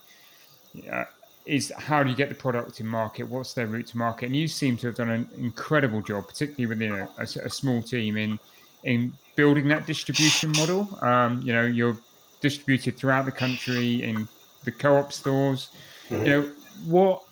[0.91, 1.05] uh,
[1.45, 3.23] is how do you get the product in market?
[3.23, 4.27] What's their route to market?
[4.27, 7.81] And you seem to have done an incredible job, particularly within a, a, a small
[7.81, 8.39] team, in
[8.83, 10.87] in building that distribution model.
[11.01, 11.97] Um, you know, you're
[12.41, 14.27] distributed throughout the country in
[14.63, 15.69] the co-op stores.
[16.09, 16.25] Mm-hmm.
[16.25, 16.51] You know,
[16.85, 17.23] what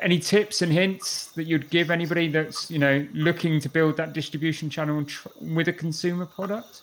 [0.00, 4.12] any tips and hints that you'd give anybody that's you know looking to build that
[4.12, 6.82] distribution channel tr- with a consumer product?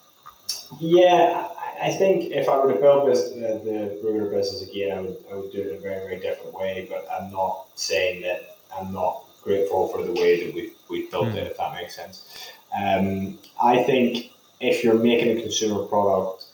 [0.80, 1.48] Yeah,
[1.82, 5.18] I think if I were to build this, uh, the Brewgooder business again, I would,
[5.32, 6.88] I would do it in a very, very different way.
[6.90, 11.30] But I'm not saying that I'm not grateful for the way that we we built
[11.30, 11.36] mm.
[11.36, 12.52] it, if that makes sense.
[12.76, 16.46] Um, I think if you're making a consumer product,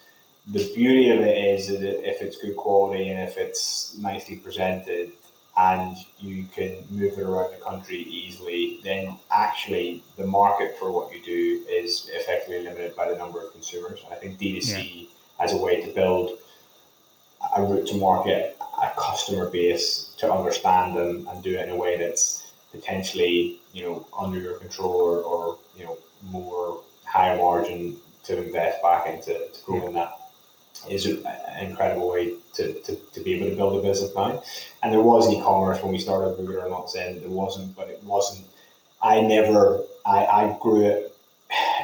[0.48, 5.12] the beauty of it is that if it's good quality and if it's nicely presented,
[5.58, 11.14] and you can move it around the country easily, then actually the market for what
[11.14, 14.02] you do is effectively limited by the number of consumers.
[14.12, 15.08] I think D2C yeah.
[15.44, 16.40] as a way to build
[17.56, 21.76] a route to market, a customer base to understand them and do it in a
[21.76, 27.96] way that's potentially you know under your control or, or you know more higher margin
[28.26, 30.12] to invest back into to growing that
[30.90, 31.26] is an
[31.60, 34.42] incredible way to, to, to be able to build a business now.
[34.84, 36.38] And there was e-commerce when we started.
[36.40, 38.48] We were not saying there wasn't, but it wasn't.
[39.02, 39.84] I never.
[40.06, 41.16] I, I grew it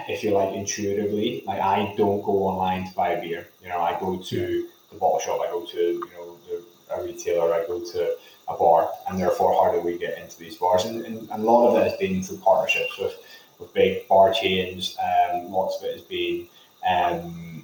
[0.07, 1.43] if you like, intuitively.
[1.45, 3.47] Like I don't go online to buy beer.
[3.61, 5.41] You know, I go to the bottle shop.
[5.41, 6.63] I go to you know the,
[6.95, 7.53] a retailer.
[7.53, 8.15] I go to
[8.47, 10.85] a bar, and therefore, how do we get into these bars?
[10.85, 13.15] And, and, and a lot of it has been through partnerships with
[13.59, 14.97] with big bar chains.
[14.99, 16.47] Um, lots of it has been.
[16.87, 17.63] Um,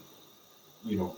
[0.85, 1.15] you know,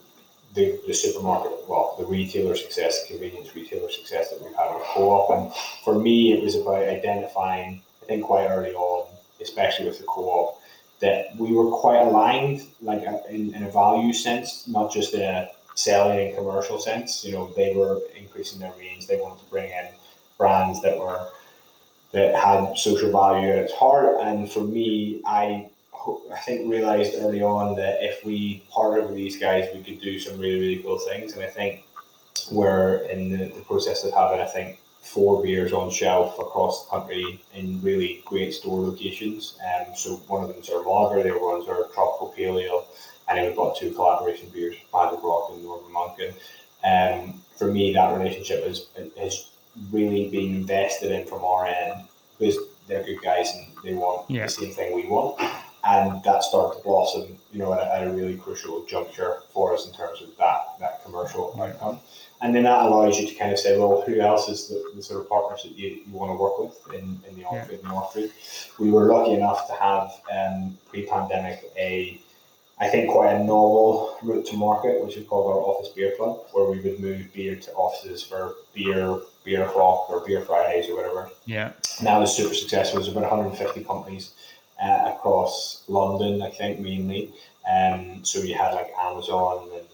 [0.54, 5.30] the, the supermarket, well, the retailer success, convenience retailer success that we've had with co-op.
[5.32, 9.08] And for me, it was about identifying, I think quite early on,
[9.42, 10.60] especially with the co-op,
[11.02, 15.22] that we were quite aligned, like uh, in, in a value sense, not just in
[15.22, 17.24] a selling and commercial sense.
[17.24, 19.08] You know, they were increasing their range.
[19.08, 19.88] They wanted to bring in
[20.38, 21.28] brands that were
[22.12, 24.18] that had social value at its heart.
[24.22, 25.70] And for me, I
[26.32, 30.20] I think realized early on that if we partnered with these guys, we could do
[30.20, 31.34] some really really cool things.
[31.34, 31.86] And I think
[32.52, 36.90] we're in the, the process of having I think four beers on shelf across the
[36.92, 39.58] country in really great store locations.
[39.66, 42.86] Um, so one of them's our lager, the other one's our tropical pale ale,
[43.28, 46.20] and then we've got two collaboration beers, Magic Rock and Northern Monk.
[46.84, 48.88] And um, for me, that relationship has
[49.18, 49.50] has
[49.92, 52.06] really been invested in from our end
[52.38, 52.58] because
[52.88, 54.46] they're good guys and they want yeah.
[54.46, 55.40] the same thing we want
[55.84, 59.94] and that started to blossom, you know, at a, really crucial juncture for us in
[59.94, 62.00] terms of that that commercial outcome.
[62.42, 65.04] And then that allows you to kind of say, well, who else is the, the
[65.04, 67.68] sort of partners that you, you want to work with in, in the yeah.
[67.70, 68.16] in the off
[68.80, 72.22] We were lucky enough to have um, pre-pandemic a
[72.82, 76.46] I think quite a novel route to market, which is called our office beer club,
[76.54, 80.96] where we would move beer to offices for beer, beer o'clock or beer Fridays or
[80.96, 81.30] whatever.
[81.46, 81.74] Yeah.
[81.98, 83.00] And that was super successful.
[83.00, 84.34] There's about 150 companies
[84.82, 87.34] uh, across London, I think mainly.
[87.70, 89.86] Um, so you had like Amazon and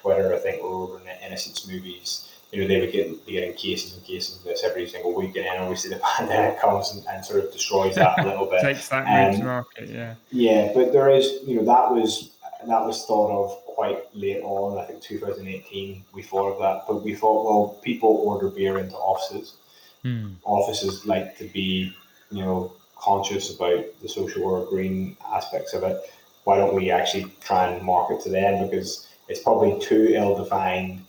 [0.00, 2.28] Twitter, I think, were over in the Innocent smoothies.
[2.52, 5.36] You know, they were get be getting cases and cases of this every single week,
[5.36, 8.60] and then obviously the pandemic comes and, and sort of destroys that a little bit.
[8.62, 10.14] Takes that um, market, yeah.
[10.30, 12.30] Yeah, but there is, you know, that was
[12.66, 14.78] that was thought of quite late on.
[14.78, 18.96] I think 2018 we thought of that, but we thought, well, people order beer into
[18.96, 19.54] offices.
[20.02, 20.32] Hmm.
[20.44, 21.94] Offices like to be,
[22.30, 25.98] you know, conscious about the social or green aspects of it,
[26.44, 28.68] why don't we actually try and market to them?
[28.68, 31.04] Because it's probably too ill defined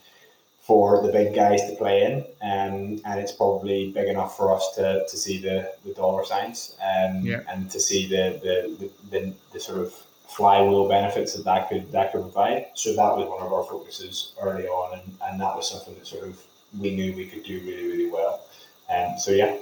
[0.60, 4.74] for the big guys to play in, um, and it's probably big enough for us
[4.76, 7.42] to, to see the, the dollar signs um, yeah.
[7.50, 9.94] and to see the, the, the, the, the sort of
[10.28, 12.68] flywheel benefits that that could that could provide.
[12.76, 16.08] So that was one of our focuses early on, and, and that was something that
[16.08, 16.40] sort of
[16.80, 18.46] we knew we could do really really well.
[18.94, 19.58] Um, so yeah,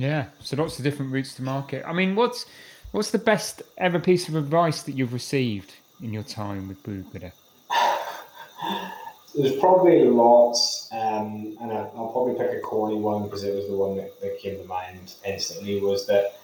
[0.00, 1.84] yeah, so lots of different routes to market.
[1.86, 2.46] I mean, what's
[2.92, 7.32] what's the best ever piece of advice that you've received in your time with Brewgooder?
[9.34, 13.66] There's probably lots, um, and I, will probably pick a corny one because it was
[13.66, 15.80] the one that, that came to mind instantly.
[15.80, 16.40] Was that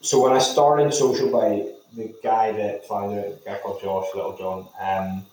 [0.00, 4.06] so when I started Social Bite, the guy that founded it, a guy called Josh
[4.14, 5.26] Littlejohn, um,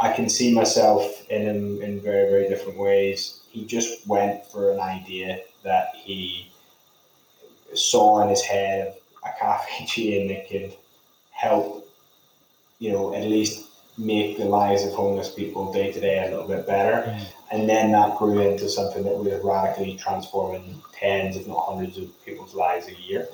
[0.00, 3.40] I can see myself in him in very, very different ways.
[3.50, 6.50] He just went for an idea that he
[7.74, 10.76] saw in his head a cafe chain that could
[11.30, 11.88] help,
[12.78, 16.48] you know, at least make the lives of homeless people day to day a little
[16.48, 17.08] bit better.
[17.08, 17.26] Mm.
[17.52, 22.24] And then that grew into something that was radically transforming tens, if not hundreds, of
[22.24, 23.28] people's lives a year.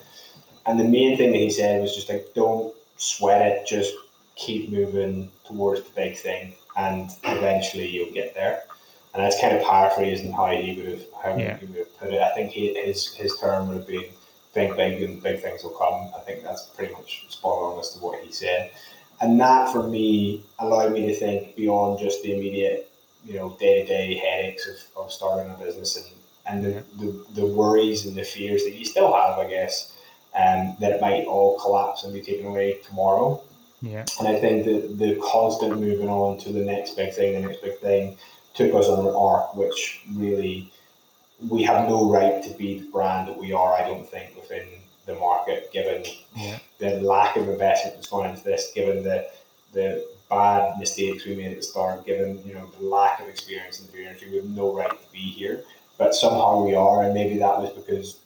[0.66, 3.94] And the main thing that he said was just like, don't sweat it, just
[4.36, 8.62] keep moving towards the big thing, and eventually you'll get there.
[9.12, 11.56] And that's kind of paraphrasing how he would have how yeah.
[11.58, 12.22] he would have put it.
[12.22, 14.04] I think he, his his term would have been
[14.52, 16.10] think big and big things will come.
[16.16, 18.72] I think that's pretty much spot on as to what he said.
[19.20, 22.90] And that for me allowed me to think beyond just the immediate,
[23.24, 26.06] you know, day to day headaches of, of starting a business and,
[26.46, 29.96] and the, the, the worries and the fears that you still have, I guess,
[30.34, 33.42] um, that it might all collapse and be taken away tomorrow.
[33.82, 34.04] Yeah.
[34.18, 37.62] And I think that the constant moving on to the next big thing, the next
[37.62, 38.16] big thing,
[38.54, 40.70] took us on an arc which really
[41.48, 44.66] we have no right to be the brand that we are, I don't think, within
[45.06, 46.04] the market, given
[46.36, 46.58] yeah.
[46.78, 49.28] the lack of investment that's gone into this, given the
[49.72, 53.80] the bad mistakes we made at the start, given you know the lack of experience
[53.80, 55.64] in the beer industry, we have no right to be here.
[55.96, 58.18] But somehow we are, and maybe that was because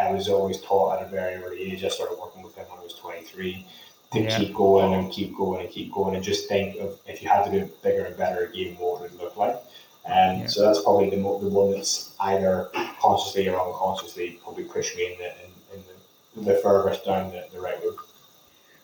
[0.00, 1.84] I was always taught at a very early age.
[1.84, 3.66] I started working with him when I was 23
[4.12, 4.38] to yeah.
[4.38, 7.44] keep going and keep going and keep going and just think of if you had
[7.44, 9.56] to do it bigger and better again, what would it look like?
[10.04, 10.46] And um, yeah.
[10.48, 15.18] so that's probably the, the one that's either consciously or unconsciously probably pushed me in
[15.18, 17.96] the, in, in the, the furthest down the, the right road.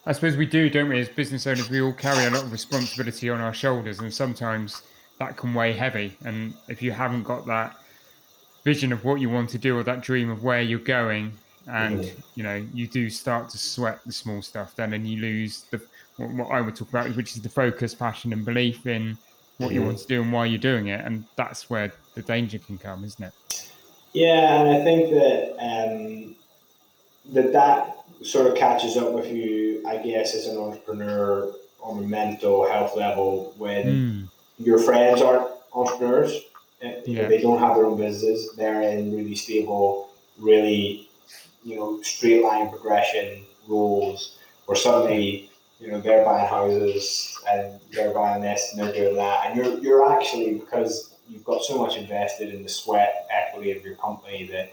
[0.06, 1.00] I suppose we do, don't we?
[1.00, 4.82] As business owners, we all carry a lot of responsibility on our shoulders, and sometimes
[5.18, 6.16] that can weigh heavy.
[6.24, 7.76] And if you haven't got that
[8.64, 11.32] vision of what you want to do or that dream of where you're going,
[11.68, 12.20] and mm-hmm.
[12.34, 15.80] you know you do start to sweat the small stuff, then and you lose the
[16.16, 19.16] what I would talk about, which is the focus, passion, and belief in
[19.58, 22.58] what you want to do and why you're doing it, and that's where the danger
[22.58, 23.70] can come, isn't it?
[24.12, 26.36] Yeah, and I think that um,
[27.34, 32.06] that that sort of catches up with you, I guess, as an entrepreneur on a
[32.06, 34.28] mental health level when mm.
[34.58, 36.32] your friends aren't entrepreneurs.
[36.82, 37.28] Eh, yeah.
[37.28, 38.54] They don't have their own businesses.
[38.56, 41.07] They're in really stable, really,
[41.68, 45.50] you know, straight line progression roles where suddenly,
[45.80, 49.46] you know, they're buying houses and they're buying this and they're doing that.
[49.46, 53.84] And you're, you're actually, because you've got so much invested in the sweat equity of
[53.84, 54.72] your company that,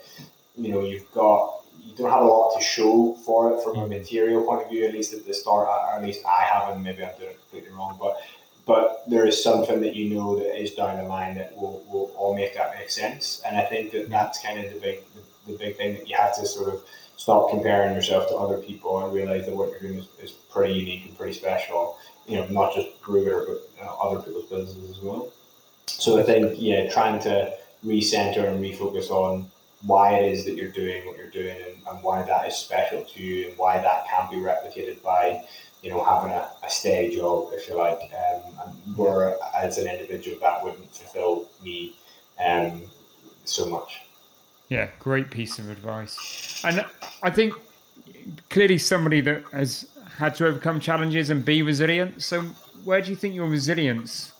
[0.56, 3.86] you know, you've got you don't have a lot to show for it from a
[3.86, 3.90] mm.
[3.90, 6.82] material point of view, at least at the start, or at least I haven't.
[6.82, 8.18] Maybe I'm doing it completely wrong, but
[8.66, 12.12] but there is something that you know that is down the line that will, will
[12.18, 13.42] all make that make sense.
[13.46, 14.10] And I think that mm.
[14.10, 15.02] that's kind of the big
[15.48, 16.84] the, big thing that you have to sort of
[17.18, 20.74] stop comparing yourself to other people and realize that what you're doing is, is pretty
[20.74, 21.98] unique and pretty special.
[22.28, 25.32] You know, not just Brewgooder, but you know, other people's businesses as well.
[25.88, 27.54] So I think yeah, trying to
[27.86, 29.50] recenter and refocus on
[29.86, 33.04] why it is that you're doing what you're doing and, and why that is special
[33.04, 35.44] to you and why that can't be replicated by
[35.82, 39.88] you know having a, a steady job if you like um, and where as an
[39.88, 41.96] individual that wouldn't fulfill me
[42.44, 42.82] um,
[43.44, 44.05] so much
[44.70, 46.86] yeah great piece of advice and
[47.24, 47.54] i think
[48.50, 49.88] clearly somebody that has
[50.18, 52.42] had to overcome challenges and be resilient so
[52.84, 54.32] where do you think your resilience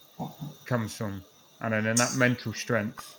[0.66, 1.24] comes from
[1.62, 3.18] and then that mental strength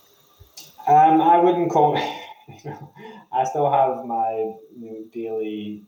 [0.87, 1.97] um, I wouldn't call.
[3.33, 5.83] I still have my you know, daily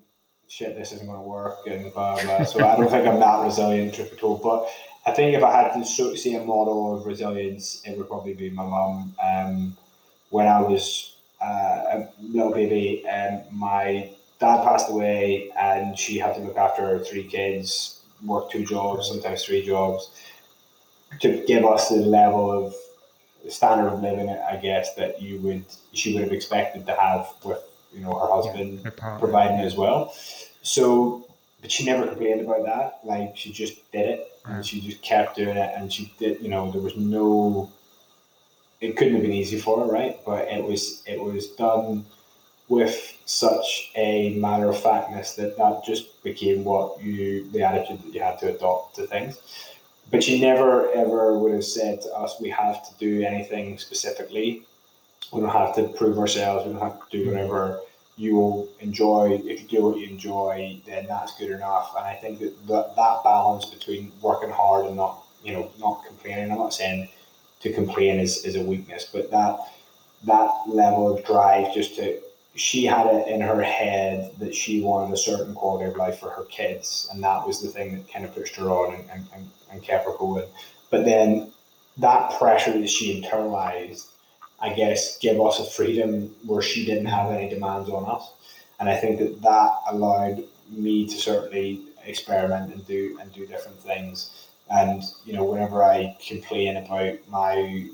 [0.50, 0.78] shit.
[0.78, 2.44] This isn't going to work, and blah, blah.
[2.44, 4.38] so I don't think I'm that resilient trip at all.
[4.38, 4.68] But
[5.10, 8.50] I think if I had to see a model of resilience, it would probably be
[8.50, 9.16] my mum.
[10.30, 16.36] When I was uh, a little baby, um, my dad passed away, and she had
[16.36, 20.12] to look after three kids, work two jobs, sometimes three jobs,
[21.22, 22.76] to give us the level of
[23.48, 27.64] standard of living, I guess, that you would she would have expected to have with
[27.94, 30.14] you know her husband yeah, providing as well.
[30.62, 31.26] So,
[31.62, 33.00] but she never complained about that.
[33.04, 36.42] Like she just did it, and she just kept doing it, and she did.
[36.42, 37.72] You know, there was no.
[38.82, 40.18] It couldn't have been easy for her, right?
[40.26, 41.04] But it was.
[41.06, 42.06] It was done
[42.70, 48.14] with such a matter of factness that that just became what you the attitude that
[48.14, 49.40] you had to adopt to things
[50.12, 54.64] but she never ever would have said to us, we have to do anything specifically.
[55.32, 56.66] We don't have to prove ourselves.
[56.66, 57.36] We don't have to do mm-hmm.
[57.36, 57.82] whatever
[58.18, 59.42] you will enjoy.
[59.46, 61.94] If you do what you enjoy, then that's good enough.
[61.96, 66.06] And I think that that, that balance between working hard and not, you know, not
[66.06, 66.52] complaining.
[66.52, 67.10] I'm not saying
[67.60, 69.60] to complain is, is a weakness, but that
[70.26, 72.20] that level of drive just to
[72.56, 76.30] she had it in her head that she wanted a certain quality of life for
[76.30, 79.50] her kids, and that was the thing that kind of pushed her on and, and,
[79.72, 80.48] and kept her going.
[80.90, 81.52] But then
[81.98, 84.08] that pressure that she internalized,
[84.60, 88.34] I guess, gave us a freedom where she didn't have any demands on us,
[88.80, 93.80] and I think that that allowed me to certainly experiment and do and do different
[93.80, 94.49] things.
[94.70, 97.90] And you know, whenever I complain about my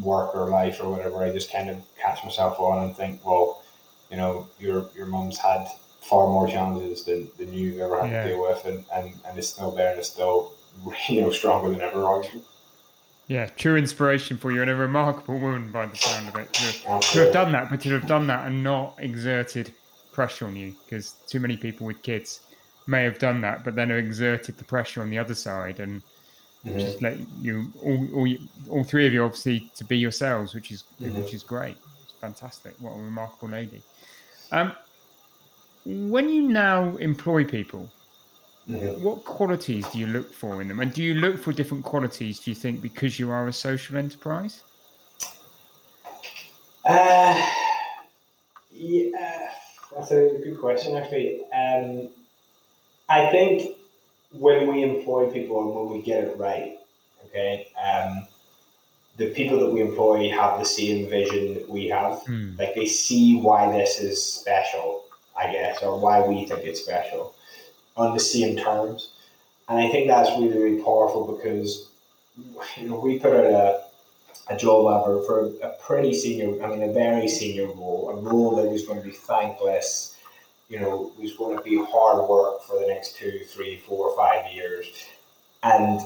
[0.00, 3.62] work or life or whatever, I just kind of catch myself on and think, well
[4.10, 5.66] you know, your your mum's had
[6.00, 8.22] far more challenges than, than you've ever had yeah.
[8.22, 10.52] to deal with, and, and, and it's still there and it's still
[11.08, 11.98] you know stronger than ever.
[11.98, 12.42] Arguably.
[13.28, 16.52] Yeah, true inspiration for you and a remarkable woman by the sound of it.
[16.52, 19.72] To, to have done that, but to have done that and not exerted
[20.12, 22.42] pressure on you, because too many people with kids
[22.86, 26.02] may have done that, but then exerted the pressure on the other side and
[26.64, 26.78] mm-hmm.
[26.78, 28.36] just let you all, all,
[28.70, 31.20] all three of you obviously to be yourselves, which is mm-hmm.
[31.20, 31.76] which is great.
[32.04, 32.74] It's fantastic.
[32.78, 33.82] What a remarkable lady.
[34.52, 34.72] Um,
[35.84, 37.88] when you now employ people,
[38.68, 39.02] mm-hmm.
[39.02, 40.80] what qualities do you look for in them?
[40.80, 43.96] And do you look for different qualities, do you think, because you are a social
[43.96, 44.62] enterprise?
[46.84, 47.50] Uh,
[48.72, 49.50] yeah,
[49.94, 51.42] that's a good question, actually.
[51.52, 52.08] Um,
[53.08, 53.76] I think
[54.32, 56.78] when we employ people and when we get it right,
[57.26, 58.26] okay, um,
[59.16, 62.20] the people that we employ have the same vision that we have.
[62.24, 62.58] Mm.
[62.58, 65.04] Like they see why this is special,
[65.36, 67.34] I guess, or why we think it's special
[67.96, 69.12] on the same terms.
[69.68, 71.88] And I think that's really, really powerful because
[72.76, 73.84] you know we put out a,
[74.50, 78.56] a job advert for a pretty senior, I mean a very senior role, a role
[78.56, 80.15] that was going to be thankless,
[80.68, 84.52] you know, was going to be hard work for the next two, three, four, five
[84.52, 84.86] years.
[85.62, 86.00] And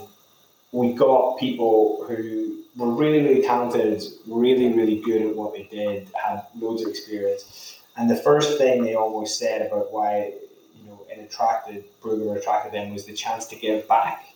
[0.72, 6.08] we got people who were really, really talented, really, really good at what they did,
[6.14, 7.80] had loads of experience.
[7.96, 10.34] And the first thing they always said about why,
[10.78, 14.26] you know, it attracted Brewgooder attracted them was the chance to give back.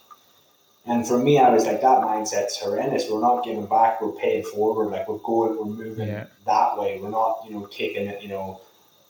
[0.86, 3.08] And for me, I was like, that mindset's horrendous.
[3.08, 4.02] We're not giving back.
[4.02, 4.90] We're paying forward.
[4.90, 6.26] Like we're going, we're moving yeah.
[6.44, 6.98] that way.
[7.00, 8.60] We're not, you know, taking it, you know,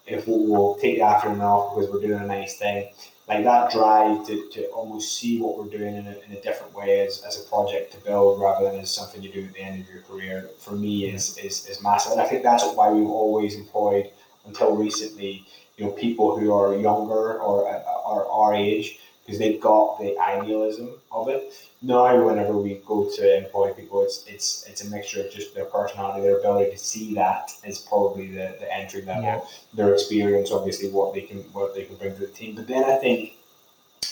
[0.06, 2.90] if we'll, we'll take the afternoon off because we're doing a nice thing.
[3.26, 6.74] Like that drive to, to almost see what we're doing in a, in a different
[6.74, 9.60] way as, as a project to build rather than as something you do at the
[9.60, 12.12] end of your career, for me is, is, is massive.
[12.12, 14.10] And I think that's why we've always employed
[14.44, 15.46] until recently,
[15.78, 20.18] you know, people who are younger or uh, are our age because they've got the
[20.18, 21.54] idealism of it.
[21.80, 25.64] Now, whenever we go to employ people, it's it's it's a mixture of just their
[25.64, 29.22] personality, their ability to see that is probably the, the entry level.
[29.22, 29.40] Yeah.
[29.74, 32.54] Their experience, obviously, what they can what they can bring to the team.
[32.54, 33.34] But then I think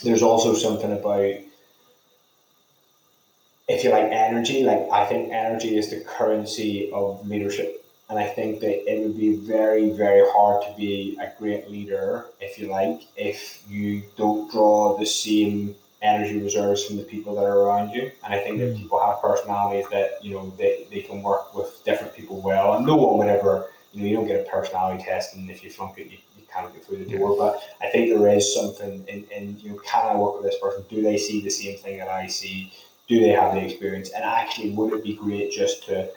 [0.03, 1.35] there's also something about
[3.69, 7.82] if you like energy, like I think energy is the currency of leadership
[8.13, 12.27] and I think that it would be very, very hard to be a great leader,
[12.43, 17.45] if you like, if you don't draw the same energy reserves from the people that
[17.45, 18.13] are around you.
[18.23, 18.83] And I think that hmm.
[18.83, 22.75] people have personalities that, you know, they, they can work with different people well.
[22.75, 25.65] And no one would ever, you know, you don't get a personality test and if
[25.65, 27.35] you flunk it, you, you can't get through the door.
[27.39, 30.61] But I think there is something in, in, you know, can I work with this
[30.61, 30.85] person?
[30.91, 32.75] Do they see the same thing that I see?
[33.09, 34.11] Do they have the experience?
[34.11, 36.11] And actually, would it be great just to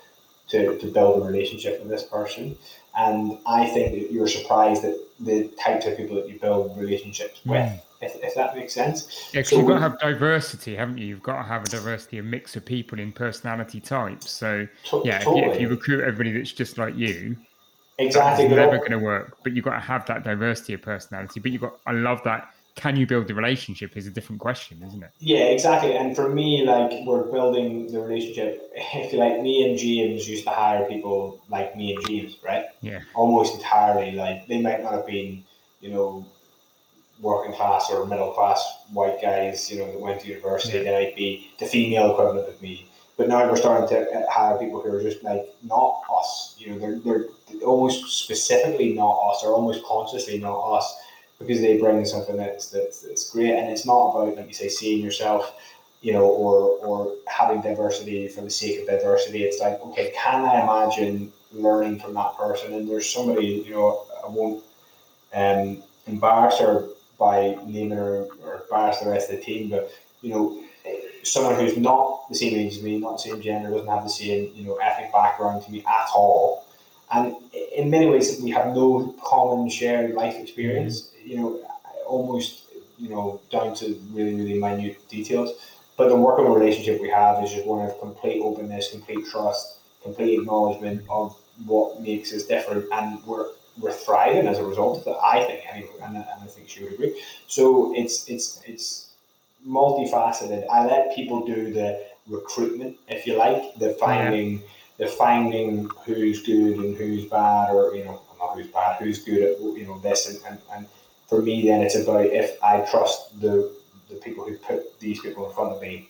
[0.49, 2.57] to, to build a relationship with this person.
[2.97, 7.39] And I think that you're surprised at the types of people that you build relationships
[7.43, 7.51] hmm.
[7.51, 7.81] with.
[8.01, 9.29] If, if, that makes sense.
[9.33, 11.07] Yeah, because so you've got to have diversity, haven't you?
[11.07, 14.29] You've got to have a diversity, a mix of people in personality types.
[14.29, 15.39] So, to- yeah, totally.
[15.39, 17.37] if, you, if, you, recruit everybody that's just like you,
[17.97, 19.37] exactly, it's never going to work.
[19.43, 21.39] But you've got to have that diversity of personality.
[21.39, 24.83] But you've got, I love that can you build the relationship is a different question,
[24.85, 25.09] isn't it?
[25.19, 25.95] Yeah, exactly.
[25.95, 28.61] And for me, like we're building the relationship.
[28.93, 32.65] If you like, me and James used to hire people like me and James, right?
[32.81, 33.01] Yeah.
[33.13, 34.11] Almost entirely.
[34.11, 35.43] Like they might not have been,
[35.79, 36.25] you know,
[37.21, 38.61] working class or middle class
[38.91, 40.77] white guys, you know, that went to university.
[40.77, 40.83] Yeah.
[40.83, 42.89] They might be the female equivalent of me.
[43.17, 46.55] But now we're starting to hire people who are just like not us.
[46.57, 50.93] You know, they're they're almost specifically not us, or almost consciously not us
[51.39, 53.53] because they bring something that's, that's, that's great.
[53.53, 55.55] And it's not about, like you say, seeing yourself,
[56.01, 59.43] you know, or, or having diversity for the sake of diversity.
[59.43, 62.73] It's like, okay, can I imagine learning from that person?
[62.73, 64.63] And there's somebody, you know, I won't
[65.33, 70.29] um, embarrass her by naming her or embarrass the rest of the team, but, you
[70.29, 70.61] know,
[71.23, 74.09] someone who's not the same age as me, not the same gender, doesn't have the
[74.09, 76.65] same, you know, ethnic background to me at all.
[77.11, 77.35] And
[77.75, 81.61] in many ways, we have no common shared life experience you know,
[82.05, 82.63] almost,
[82.97, 85.51] you know, down to really, really minute details.
[85.97, 90.39] But the working relationship we have is just one of complete openness, complete trust, complete
[90.39, 93.47] acknowledgement of what makes us different, and we're
[93.79, 95.17] we're thriving as a result of it.
[95.23, 97.21] I think anyway, and, and I think she would agree.
[97.47, 99.11] So it's it's it's
[99.67, 100.65] multifaceted.
[100.69, 104.59] I let people do the recruitment, if you like, the finding yeah.
[104.97, 109.41] the finding who's good and who's bad, or you know, not who's bad, who's good
[109.43, 110.85] at you know this, and, and, and
[111.27, 113.71] for me, then it's about if I trust the
[114.09, 116.09] the people who put these people in front of me.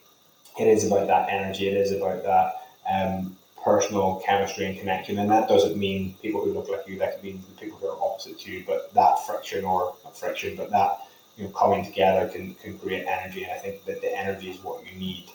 [0.60, 1.68] It is about that energy.
[1.68, 6.54] It is about that um, personal chemistry and connection, and that doesn't mean people who
[6.54, 6.98] look like you.
[6.98, 8.64] That can mean the people who are opposite to you.
[8.66, 11.00] But that friction, or not friction, but that
[11.38, 13.44] you know coming together can can create energy.
[13.44, 15.30] And I think that the energy is what you need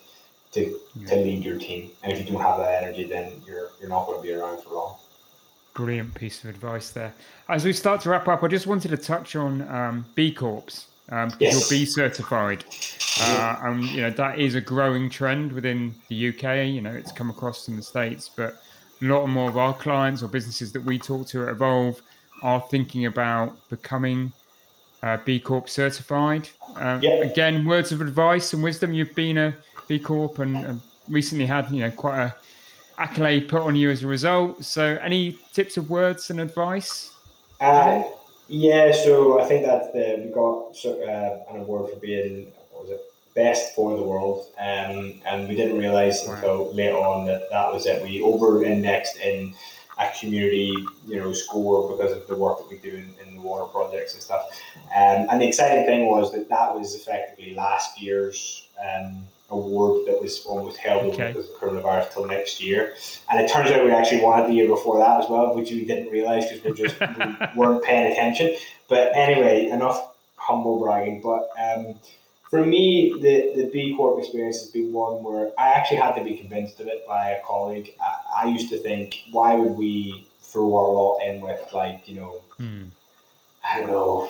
[0.53, 1.91] to, to lead your team.
[2.03, 4.63] And if you don't have that energy, then you're you're not going to be around
[4.63, 4.97] for long.
[5.73, 7.13] Brilliant piece of advice there.
[7.47, 10.85] As we start to wrap up, I just wanted to touch on um, B Corps
[11.09, 11.71] um, because yes.
[11.71, 12.65] you're B certified,
[13.21, 16.67] uh, and you know that is a growing trend within the UK.
[16.67, 18.61] You know, it's come across in the states, but
[19.01, 22.01] a lot more of our clients or businesses that we talk to at Evolve
[22.43, 24.31] are thinking about becoming
[25.03, 26.49] uh, B Corp certified.
[26.75, 26.99] Uh.
[27.21, 28.93] Again, words of advice and wisdom.
[28.93, 29.55] You've been a
[29.87, 32.35] B Corp and, and recently had you know quite a
[33.01, 34.63] accolade put on you as a result.
[34.63, 37.11] So, any tips of words and advice?
[37.59, 38.03] Uh,
[38.47, 42.91] yeah, so I think that the, we got uh, an award for being what was
[42.91, 43.01] it
[43.33, 46.35] best for the world, um, and we didn't realize wow.
[46.35, 48.03] until later on that that was it.
[48.03, 49.53] We over-indexed in
[49.97, 50.75] a community,
[51.07, 54.13] you know, score because of the work that we do in, in the water projects
[54.13, 54.47] and stuff.
[54.95, 58.67] Um, and the exciting thing was that that was effectively last year's.
[58.83, 61.23] Um, award that was almost held okay.
[61.23, 62.95] over because of coronavirus till next year.
[63.29, 65.71] And it turns out we actually won it the year before that as well, which
[65.71, 68.55] we didn't realize because we just we weren't paying attention.
[68.87, 71.21] But anyway, enough humble bragging.
[71.21, 71.95] But um,
[72.49, 76.23] for me, the, the B Corp experience has been one where I actually had to
[76.23, 77.93] be convinced of it by a colleague.
[78.01, 82.15] I, I used to think, why would we throw our lot in with like, you
[82.15, 82.83] know, hmm.
[83.63, 84.29] I don't know,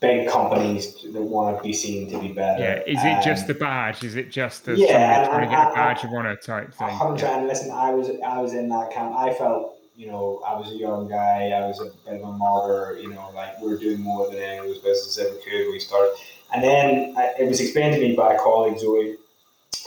[0.00, 2.62] big companies that want to be seen to be better.
[2.62, 4.04] Yeah, is it um, just the badge?
[4.04, 6.88] Is it just the yeah, trying to get a badge you want to type thing?
[6.88, 7.38] Yeah.
[7.38, 9.14] and listen, I was I was in that camp.
[9.14, 12.32] I felt you know, I was a young guy, I was a bit of a
[12.32, 15.72] martyr, you know, like we are doing more than any of those businesses ever could.
[15.72, 16.14] We started,
[16.54, 19.16] and then I, it was explained to me by a colleague, Zoe,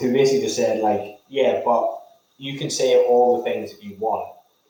[0.01, 2.03] who basically just said, like, yeah, but
[2.37, 4.27] you can say all the things that you want,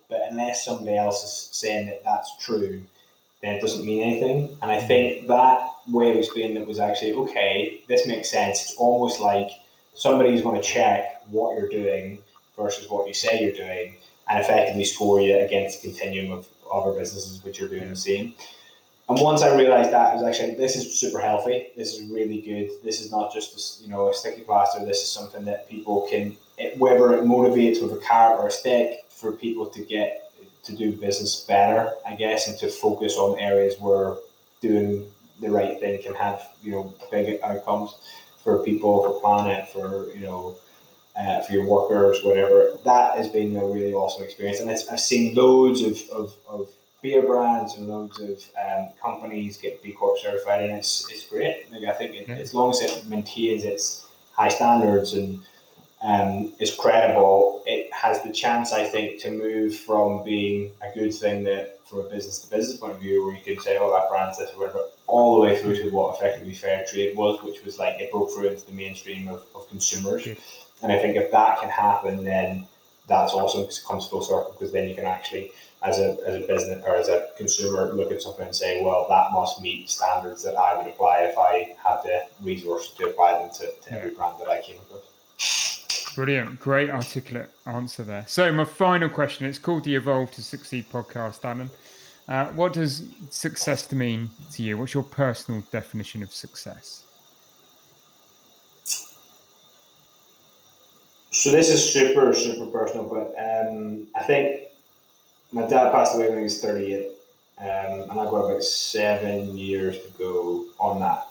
[0.09, 2.83] but unless somebody else is saying that that's true,
[3.41, 4.57] then it doesn't mean anything.
[4.61, 4.87] And I mm.
[4.87, 7.81] think that way of explaining it was actually okay.
[7.87, 8.61] This makes sense.
[8.61, 9.49] It's almost like
[9.93, 12.19] somebody's going to check what you're doing
[12.57, 13.95] versus what you say you're doing,
[14.29, 18.33] and effectively score you against the continuum of other businesses which you're doing the same.
[19.09, 21.67] And once I realized that, I was actually this is super healthy.
[21.75, 22.69] This is really good.
[22.83, 24.85] This is not just you know a sticky plaster.
[24.85, 26.37] This is something that people can,
[26.77, 30.31] whether it motivates with a carrot or a stick, for people to get
[30.63, 34.15] to do business better, I guess, and to focus on areas where
[34.61, 35.07] doing
[35.39, 37.95] the right thing can have you know big outcomes
[38.43, 40.55] for people, for planet, for you know,
[41.15, 42.77] uh, for your workers, whatever.
[42.83, 46.69] That has been a really awesome experience, and I've seen loads of, of, of
[47.01, 51.71] beer brands and loads of um, companies get B Corp certified, and it's it's great.
[51.71, 55.39] Like I think it, as long as it maintains its high standards and
[56.03, 57.60] um, is credible,
[58.01, 62.09] has the chance, I think, to move from being a good thing that, from a
[62.09, 64.59] business to business point of view, where you could say, "Oh, that brand's this," or
[64.59, 68.11] whatever, all the way through to what effectively fair trade was, which was like it
[68.11, 70.27] broke through into the mainstream of, of consumers.
[70.81, 72.65] And I think if that can happen, then
[73.07, 75.51] that's awesome because it comes full circle because then you can actually,
[75.83, 79.05] as a, as a business or as a consumer, look at something and say, well,
[79.09, 83.33] that must meet standards that I would apply if I had the resources to apply
[83.33, 85.70] them to, to every brand that I came across.
[86.15, 86.59] Brilliant.
[86.59, 88.25] Great articulate answer there.
[88.27, 91.69] So, my final question it's called the Evolve to Succeed podcast, Alan.
[92.27, 94.77] Uh, what does success mean to you?
[94.77, 97.03] What's your personal definition of success?
[101.31, 104.67] So this is super, super personal, but um, I think
[105.51, 107.07] my dad passed away when he was 38,
[107.57, 111.27] um, and I've got about seven years to go on that.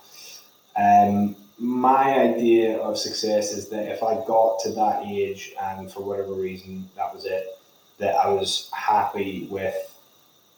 [0.76, 6.00] Um, my idea of success is that if I got to that age and for
[6.00, 7.58] whatever reason that was it,
[7.98, 9.76] that I was happy with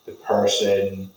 [0.07, 1.11] the person,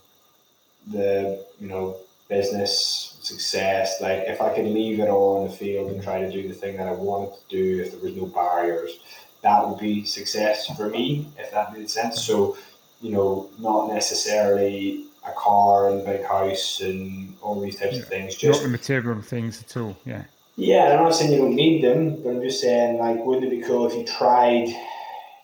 [0.88, 4.00] the you know business success.
[4.00, 6.54] Like if I could leave it all in the field and try to do the
[6.54, 8.98] thing that I wanted to do, if there was no barriers,
[9.42, 11.28] that would be success for me.
[11.38, 12.24] If that made sense.
[12.24, 12.58] So
[13.00, 18.02] you know, not necessarily a car and a big house and all these types yeah.
[18.02, 18.34] of things.
[18.34, 19.96] Just not the material things at all.
[20.04, 20.24] Yeah.
[20.56, 23.50] Yeah, I'm not saying you don't need them, but I'm just saying, like, wouldn't it
[23.50, 24.68] be cool if you tried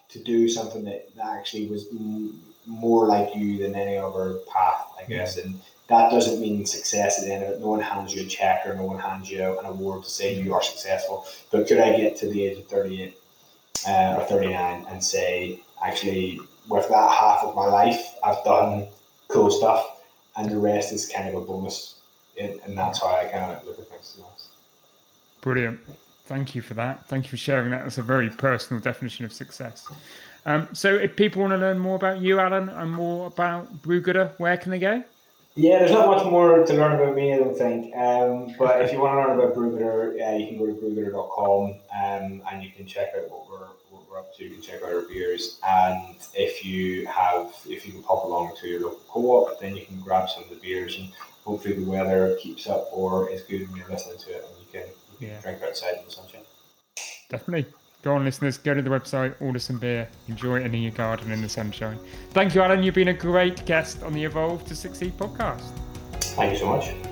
[0.08, 1.86] to do something that, actually was
[2.66, 5.36] more like you than any other path, I guess.
[5.36, 7.60] And that doesn't mean success at the end of it.
[7.60, 10.40] No one hands you a check or no one hands you an award to say
[10.40, 11.26] you are successful.
[11.50, 13.16] But could I get to the age of 38
[13.86, 18.86] uh, or 39 and say, actually, with that half of my life, I've done
[19.32, 20.02] cool stuff
[20.36, 21.96] and the rest is kind of a bonus.
[22.40, 24.18] And, and that's how I kind of look at things.
[25.40, 25.80] Brilliant.
[26.26, 27.06] Thank you for that.
[27.08, 27.82] Thank you for sharing that.
[27.82, 29.86] That's a very personal definition of success.
[30.46, 34.32] Um, so, if people want to learn more about you, Alan, and more about Brewgooder,
[34.38, 35.04] where can they go?
[35.54, 37.94] Yeah, there's not much more to learn about me, I don't think.
[37.94, 41.64] Um, but if you want to learn about Brewgooder, uh, you can go to brewgooder.com
[41.64, 43.81] um, and you can check out what we're, what
[44.12, 44.44] we're up to.
[44.44, 45.58] You can check out our beers.
[45.66, 49.86] And if you have, if you can pop along to your local co-op, then you
[49.86, 51.08] can grab some of the beers and
[51.44, 54.66] hopefully the weather keeps up or is good when you're listening to it and you
[54.72, 55.40] can, you can yeah.
[55.40, 56.42] drink outside in the sunshine.
[57.28, 57.72] Definitely.
[58.02, 61.30] Go on, listeners, go to the website, order some beer, enjoy it in your garden
[61.30, 61.98] in the sunshine.
[62.30, 62.82] Thank you, Alan.
[62.82, 65.70] You've been a great guest on the Evolve to Succeed podcast.
[66.34, 67.11] Thank you so much.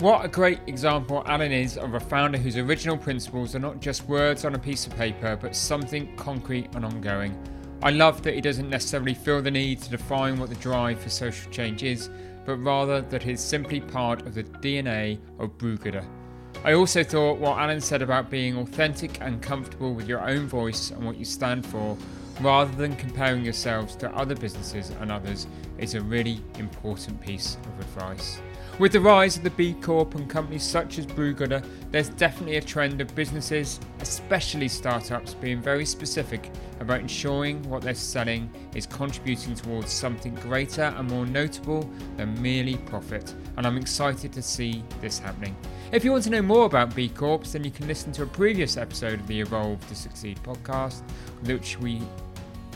[0.00, 4.06] What a great example Alan is of a founder whose original principles are not just
[4.06, 7.34] words on a piece of paper, but something concrete and ongoing.
[7.82, 11.08] I love that he doesn't necessarily feel the need to define what the drive for
[11.08, 12.10] social change is,
[12.44, 16.04] but rather that it is simply part of the DNA of Brewgooder.
[16.62, 20.90] I also thought what Alan said about being authentic and comfortable with your own voice
[20.90, 21.96] and what you stand for,
[22.42, 25.46] rather than comparing yourselves to other businesses and others,
[25.78, 28.42] is a really important piece of advice.
[28.78, 32.60] With the rise of the B Corp and companies such as Brewgooder, there's definitely a
[32.60, 39.54] trend of businesses, especially startups, being very specific about ensuring what they're selling is contributing
[39.54, 43.34] towards something greater and more notable than merely profit.
[43.56, 45.56] And I'm excited to see this happening.
[45.90, 48.26] If you want to know more about B Corps, then you can listen to a
[48.26, 51.00] previous episode of the Evolve to Succeed podcast,
[51.44, 52.02] which we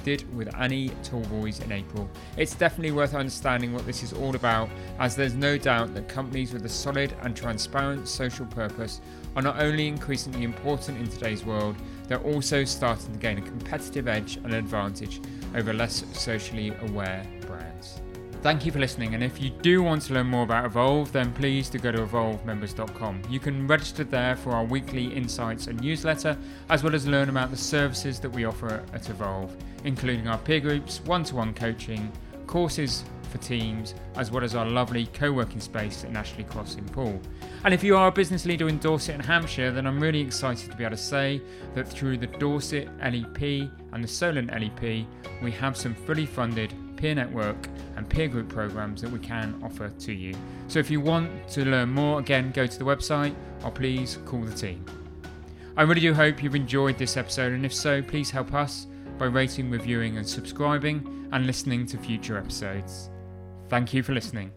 [0.05, 2.09] did with Annie Tallboys in April.
[2.37, 6.53] It's definitely worth understanding what this is all about, as there's no doubt that companies
[6.53, 9.01] with a solid and transparent social purpose
[9.37, 11.77] are not only increasingly important in today's world,
[12.09, 15.21] they're also starting to gain a competitive edge and advantage
[15.55, 18.01] over less socially aware brands.
[18.43, 21.31] Thank you for listening, and if you do want to learn more about Evolve, then
[21.35, 23.21] please do go to evolvemembers.com.
[23.29, 26.39] You can register there for our weekly insights and newsletter,
[26.71, 29.55] as well as learn about the services that we offer at Evolve,
[29.85, 32.11] including our peer groups, one to one coaching,
[32.47, 36.85] courses for teams, as well as our lovely co working space at Ashley Cross in
[36.87, 37.21] Poole.
[37.65, 40.71] And if you are a business leader in Dorset and Hampshire, then I'm really excited
[40.71, 41.41] to be able to say
[41.75, 45.07] that through the Dorset LEP and the Solent LEP,
[45.43, 49.89] we have some fully funded peer network and peer group programs that we can offer
[49.89, 50.35] to you.
[50.69, 54.43] So if you want to learn more, again, go to the website or please call
[54.43, 54.85] the team.
[55.77, 58.87] I really do hope you've enjoyed this episode, and if so, please help us
[59.21, 63.11] by rating, reviewing, and subscribing and listening to future episodes.
[63.69, 64.51] Thank you for listening.